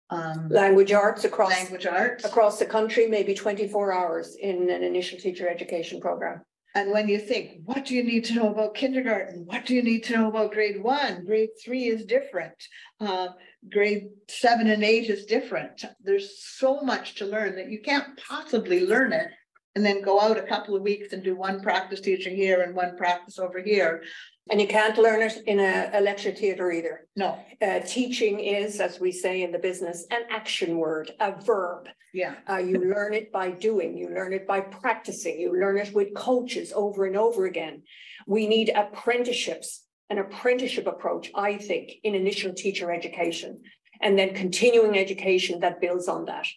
[0.09, 2.25] um, Language arts across, language arts.
[2.25, 6.41] across the country, maybe twenty-four hours in an initial teacher education program.
[6.75, 9.45] And when you think, what do you need to know about kindergarten?
[9.45, 11.25] What do you need to know about grade one?
[11.25, 12.53] Grade three is different.
[12.99, 13.29] Uh,
[13.71, 15.83] grade seven and eight is different.
[16.03, 19.29] There's so much to learn that you can't possibly learn it.
[19.75, 22.75] And then go out a couple of weeks and do one practice teaching here and
[22.75, 24.03] one practice over here.
[24.49, 27.07] And you can't learn it in a, a lecture theatre either.
[27.15, 31.89] No, Uh, teaching is, as we say in the business, an action word, a verb.
[32.13, 35.93] yeah, Uh, you learn it by doing, you learn it by practicing, you learn it
[35.93, 37.83] with coaches over and over again.
[38.25, 43.61] We need apprenticeships, an apprenticeship approach, I think, in initial teacher education.
[43.99, 46.47] And then continuing education that builds on that.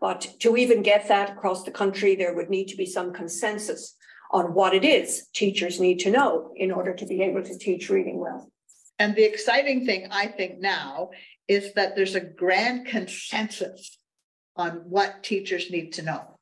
[0.00, 3.94] But to even get that across the country, there would need to be some consensus
[4.30, 7.88] on what it is teachers need to know in order to be able to teach
[7.88, 8.50] reading well.
[8.98, 11.10] and the exciting thing, I think now,
[11.46, 13.98] is that there's a grand consensus.
[14.56, 16.40] On what teachers need to know.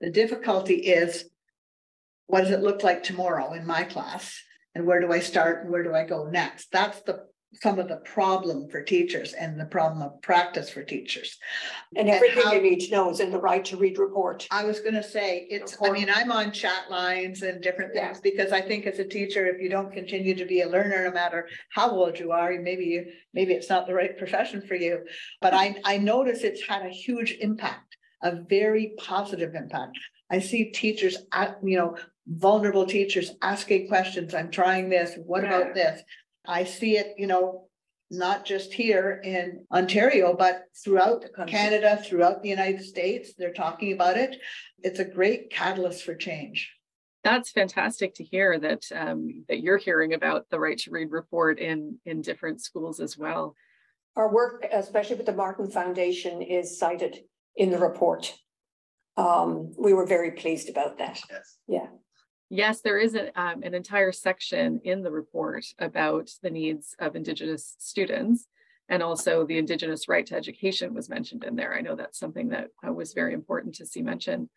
[0.00, 1.30] The difficulty is.
[2.26, 4.36] What does it look like tomorrow in my class?
[4.74, 6.72] And where do I start and where do I go next?
[6.72, 7.26] That's the,
[7.62, 11.38] some of the problem for teachers and the problem of practice for teachers.
[11.96, 14.46] And And everything how- you need to know is in the right to read report.
[14.50, 18.06] I was gonna say, it's, I mean, I'm on chat lines and different Yeah.
[18.06, 21.04] things, because I think as a teacher, if you don't continue to be a learner,
[21.04, 24.74] no matter how old you are, maybe you, maybe it's not the right profession for
[24.74, 25.04] you.
[25.40, 29.98] But I, I notice it's had a huge impact, a very positive impact.
[30.30, 31.96] I see teachers, at you know,
[32.26, 35.58] vulnerable teachers asking questions, I'm trying this, what Yeah.
[35.60, 36.02] about this?
[36.46, 37.68] I see it, you know,
[38.10, 44.16] not just here in Ontario, but throughout Canada, throughout the United States, they're talking about
[44.16, 44.36] it.
[44.82, 46.70] It's a great catalyst for change.
[47.22, 51.58] That's fantastic to hear that um, that you're hearing about the right to read report
[51.58, 53.54] in in different schools as well.
[54.14, 57.20] Our work, especially with the Martin Foundation, is cited
[57.56, 58.34] in the report.
[59.16, 61.18] Um, we were very pleased about that.
[61.68, 61.88] Yes.
[62.54, 67.16] Yes, there is a, um, an entire section in the report about the needs of
[67.16, 68.46] Indigenous students.
[68.88, 71.74] And also the Indigenous right to education was mentioned in there.
[71.74, 74.50] I know that's something that uh, was very important to see mentioned.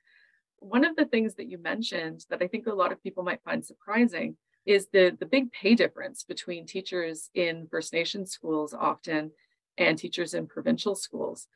[0.60, 3.42] One of the things that you mentioned that I think a lot of people might
[3.44, 4.38] find surprising
[4.68, 9.32] is the, the big pay difference between teachers in First Nation schools often
[9.76, 11.48] and teachers in provincial schools.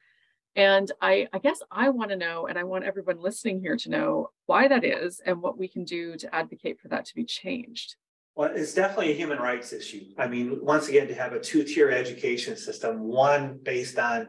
[0.56, 3.90] And I, I guess I want to know, and I want everyone listening here to
[3.90, 7.24] know why that is and what we can do to advocate for that to be
[7.24, 7.96] changed.
[8.36, 10.06] Well, it's definitely a human rights issue.
[10.18, 14.28] I mean, once again, to have a two-tier education system, one based on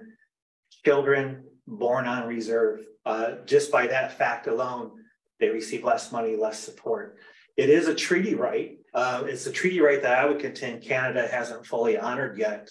[0.84, 4.92] children born on reserve, uh, just by that fact alone,
[5.40, 7.18] they receive less money, less support.
[7.56, 8.78] It is a treaty right.
[8.94, 12.70] Uh, it's a treaty right that I would contend Canada hasn't fully honored yet.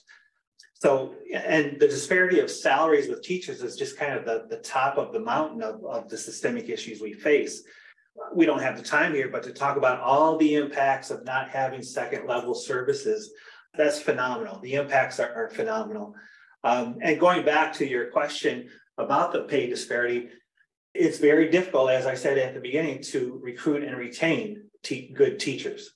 [0.81, 4.97] So, and the disparity of salaries with teachers is just kind of the, the top
[4.97, 7.61] of the mountain of, of the systemic issues we face
[8.33, 11.49] we don't have the time here, but to talk about all the impacts of not
[11.49, 13.31] having second level services,
[13.75, 14.59] that's phenomenal.
[14.59, 16.15] The impacts are, are phenomenal.
[16.63, 20.29] Um, and going back to your question about the pay disparity,
[20.93, 25.39] it's very difficult, as I said at the beginning, to recruit and retain te- good
[25.39, 25.91] teachers.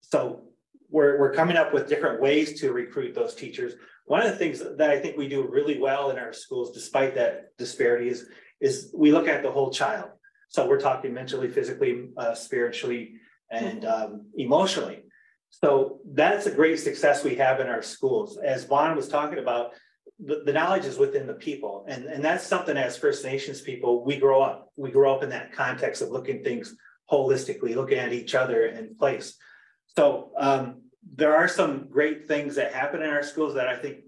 [0.00, 0.42] So
[0.90, 3.74] we're, we're coming up with different ways to recruit those teachers.
[4.10, 7.14] One of the things that I think we do really well in our schools, despite
[7.14, 8.26] that disparity, is,
[8.60, 10.10] is we look at the whole child.
[10.48, 13.12] So we're talking mentally, physically, uh, spiritually,
[13.52, 15.04] and um, emotionally.
[15.50, 18.36] So that's a great success we have in our schools.
[18.36, 19.74] As Vaughan was talking about,
[20.18, 21.84] the, the knowledge is within the people.
[21.86, 24.72] And, and that's something as First Nations people, we grow up.
[24.74, 26.74] We grow up in that context of looking things
[27.08, 29.36] holistically, looking at each other in place.
[29.96, 30.82] So um,
[31.14, 33.98] there are some great things that happen in our schools that I think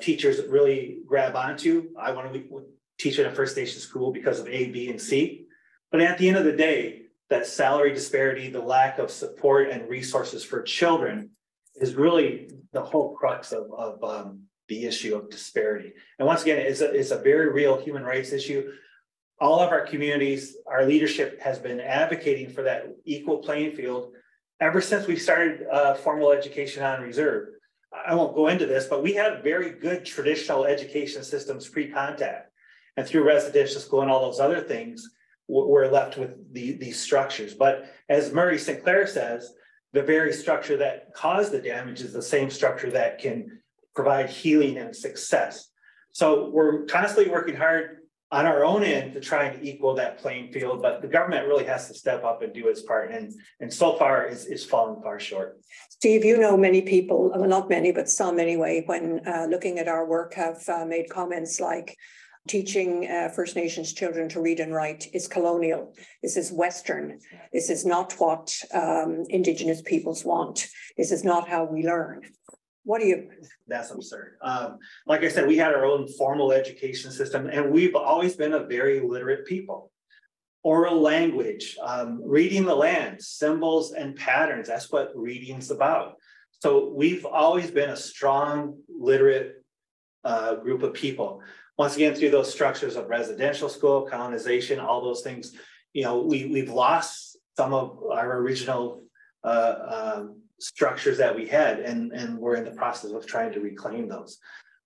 [0.00, 1.90] teachers really grab onto.
[1.98, 2.62] I want to
[2.98, 5.46] teach in a First Nation school because of A, B, and C.
[5.90, 9.88] But at the end of the day, that salary disparity, the lack of support and
[9.88, 11.30] resources for children
[11.76, 15.92] is really the whole crux of, of um, the issue of disparity.
[16.18, 18.72] And once again, it's a, it's a very real human rights issue.
[19.40, 24.12] All of our communities, our leadership has been advocating for that equal playing field
[24.60, 27.48] ever since we started uh, formal education on reserve.
[28.06, 32.50] I won't go into this, but we had very good traditional education systems pre-contact.
[32.96, 35.08] And through residential school and all those other things,
[35.46, 37.54] we're left with the, these structures.
[37.54, 39.54] But as Murray Sinclair says,
[39.94, 43.60] the very structure that caused the damage is the same structure that can
[43.94, 45.70] provide healing and success.
[46.12, 47.97] So we're constantly working hard
[48.30, 51.64] on our own end to try and equal that playing field, but the government really
[51.64, 53.10] has to step up and do its part.
[53.10, 55.60] And, and so far is, is falling far short.
[55.88, 59.88] Steve, you know, many people, well, not many, but some anyway, when uh, looking at
[59.88, 61.96] our work have uh, made comments like
[62.46, 65.94] teaching uh, First Nations children to read and write is colonial.
[66.22, 67.18] This is Western.
[67.52, 70.66] This is not what um, Indigenous peoples want.
[70.96, 72.22] This is not how we learn.
[72.88, 73.28] What do you,
[73.66, 74.38] That's absurd.
[74.40, 78.54] Um, like I said, we had our own formal education system and we've always been
[78.54, 79.92] a very literate people.
[80.62, 86.14] Oral language, um, reading the land, symbols and patterns, that's what reading's about.
[86.62, 89.62] So we've always been a strong literate
[90.24, 91.42] uh, group of people.
[91.76, 95.52] Once again, through those structures of residential school, colonization, all those things,
[95.92, 99.02] you know, we, we've lost some of our original
[99.44, 99.74] uh,
[100.16, 104.08] um, structures that we had, and, and we're in the process of trying to reclaim
[104.08, 104.38] those.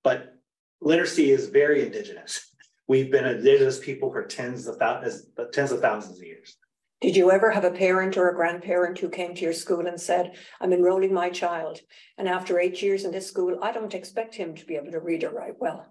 [0.05, 0.35] But
[0.81, 2.53] literacy is very indigenous.
[2.89, 6.57] We've been indigenous people for tens of thousands, tens of thousands of years.
[7.01, 10.01] Did you ever have a parent or a grandparent who came to your school and
[10.01, 11.81] said, I'm enrolling my child,
[12.17, 15.01] and after eight years in this school, I don't expect him to be able to
[15.01, 15.87] read or write well?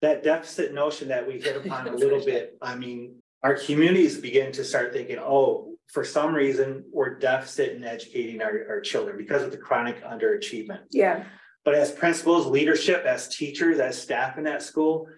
[0.00, 4.52] That deficit notion that we hit upon a little bit, I mean, our communities begin
[4.52, 9.42] to start thinking, oh, for some reason, we're deficit in educating our, our children because
[9.42, 10.80] of the chronic underachievement.
[10.90, 11.24] Yeah.
[11.64, 15.08] But as principals, leadership, as teachers, as staff in that school,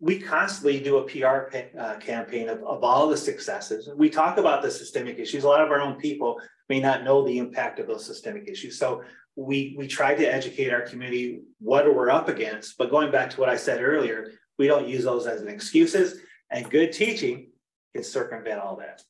[0.00, 3.88] we constantly do a PR uh, campaign of, of all the successes.
[3.96, 5.44] We talk about the systemic issues.
[5.44, 8.78] A lot of our own people may not know the impact of those systemic issues.
[8.78, 9.02] So
[9.36, 12.78] we we try to educate our community what we're up against.
[12.78, 16.20] But going back to what I said earlier, we don't use those as an excuses.
[16.50, 17.50] And good teaching
[17.94, 19.02] can circumvent all that.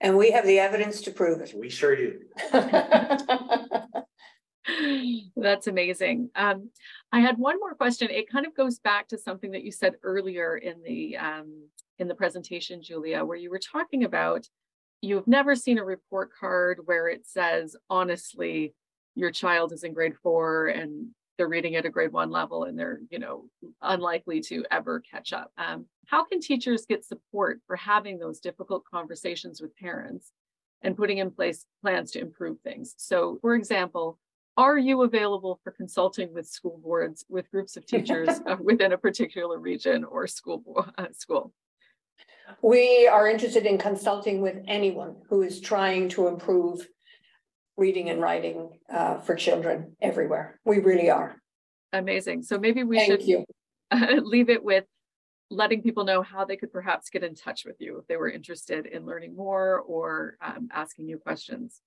[0.00, 1.52] And we have the evidence to prove it.
[1.56, 2.20] We sure do.
[5.36, 6.30] That's amazing.
[6.36, 6.70] Um,
[7.10, 8.10] I had one more question.
[8.10, 11.68] It kind of goes back to something that you said earlier in the um,
[11.98, 14.46] in the presentation, Julia, where you were talking about
[15.00, 18.74] you've never seen a report card where it says honestly
[19.14, 21.08] your child is in grade four and
[21.38, 23.44] they're reading at a grade one level and they're you know
[23.80, 25.52] unlikely to ever catch up.
[25.56, 30.32] Um, how can teachers get support for having those difficult conversations with parents
[30.82, 32.94] and putting in place plans to improve things?
[32.98, 34.18] So for example
[34.58, 38.98] are you available for consulting with school boards with groups of teachers uh, within a
[38.98, 40.64] particular region or school
[40.98, 41.52] uh, school?
[42.60, 46.88] We are interested in consulting with anyone who is trying to improve
[47.78, 50.60] reading and writing uh, for children everywhere.
[50.64, 51.40] We really are.
[51.92, 52.42] Amazing.
[52.42, 53.44] So maybe we Thank should you.
[54.20, 54.84] leave it with
[55.50, 58.28] letting people know how they could perhaps get in touch with you if they were
[58.28, 61.80] interested in learning more or um, asking you questions.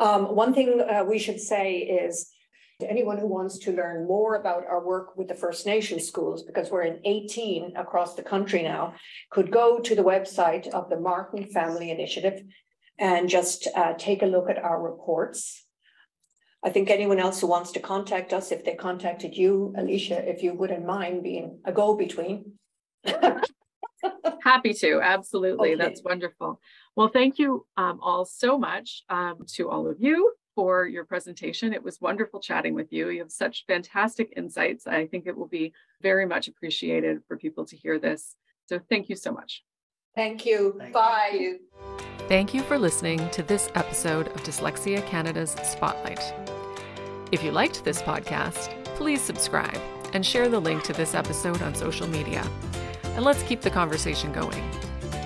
[0.00, 2.30] Um, one thing uh, we should say is
[2.80, 6.42] to anyone who wants to learn more about our work with the First Nation schools,
[6.42, 8.94] because we're in 18 across the country now,
[9.30, 12.42] could go to the website of the Martin Family Initiative
[12.98, 15.64] and just uh, take a look at our reports.
[16.64, 20.42] I think anyone else who wants to contact us, if they contacted you, Alicia, if
[20.42, 22.52] you wouldn't mind being a go-between.
[24.42, 25.74] Happy to, absolutely.
[25.74, 25.82] Okay.
[25.82, 26.60] That's wonderful.
[26.96, 31.74] Well, thank you um, all so much um, to all of you for your presentation.
[31.74, 33.10] It was wonderful chatting with you.
[33.10, 34.86] You have such fantastic insights.
[34.86, 38.36] I think it will be very much appreciated for people to hear this.
[38.66, 39.64] So thank you so much.
[40.14, 40.76] Thank you.
[40.78, 41.36] Thank Bye.
[41.38, 42.13] You.
[42.26, 46.32] Thank you for listening to this episode of Dyslexia Canada's Spotlight.
[47.32, 49.78] If you liked this podcast, please subscribe
[50.14, 52.42] and share the link to this episode on social media.
[53.02, 54.64] And let's keep the conversation going.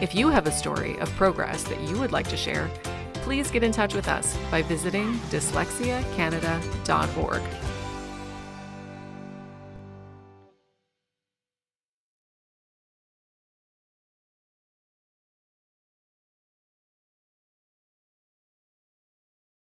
[0.03, 2.69] If you have a story of progress that you would like to share,
[3.15, 7.43] please get in touch with us by visiting dyslexiacanada.org.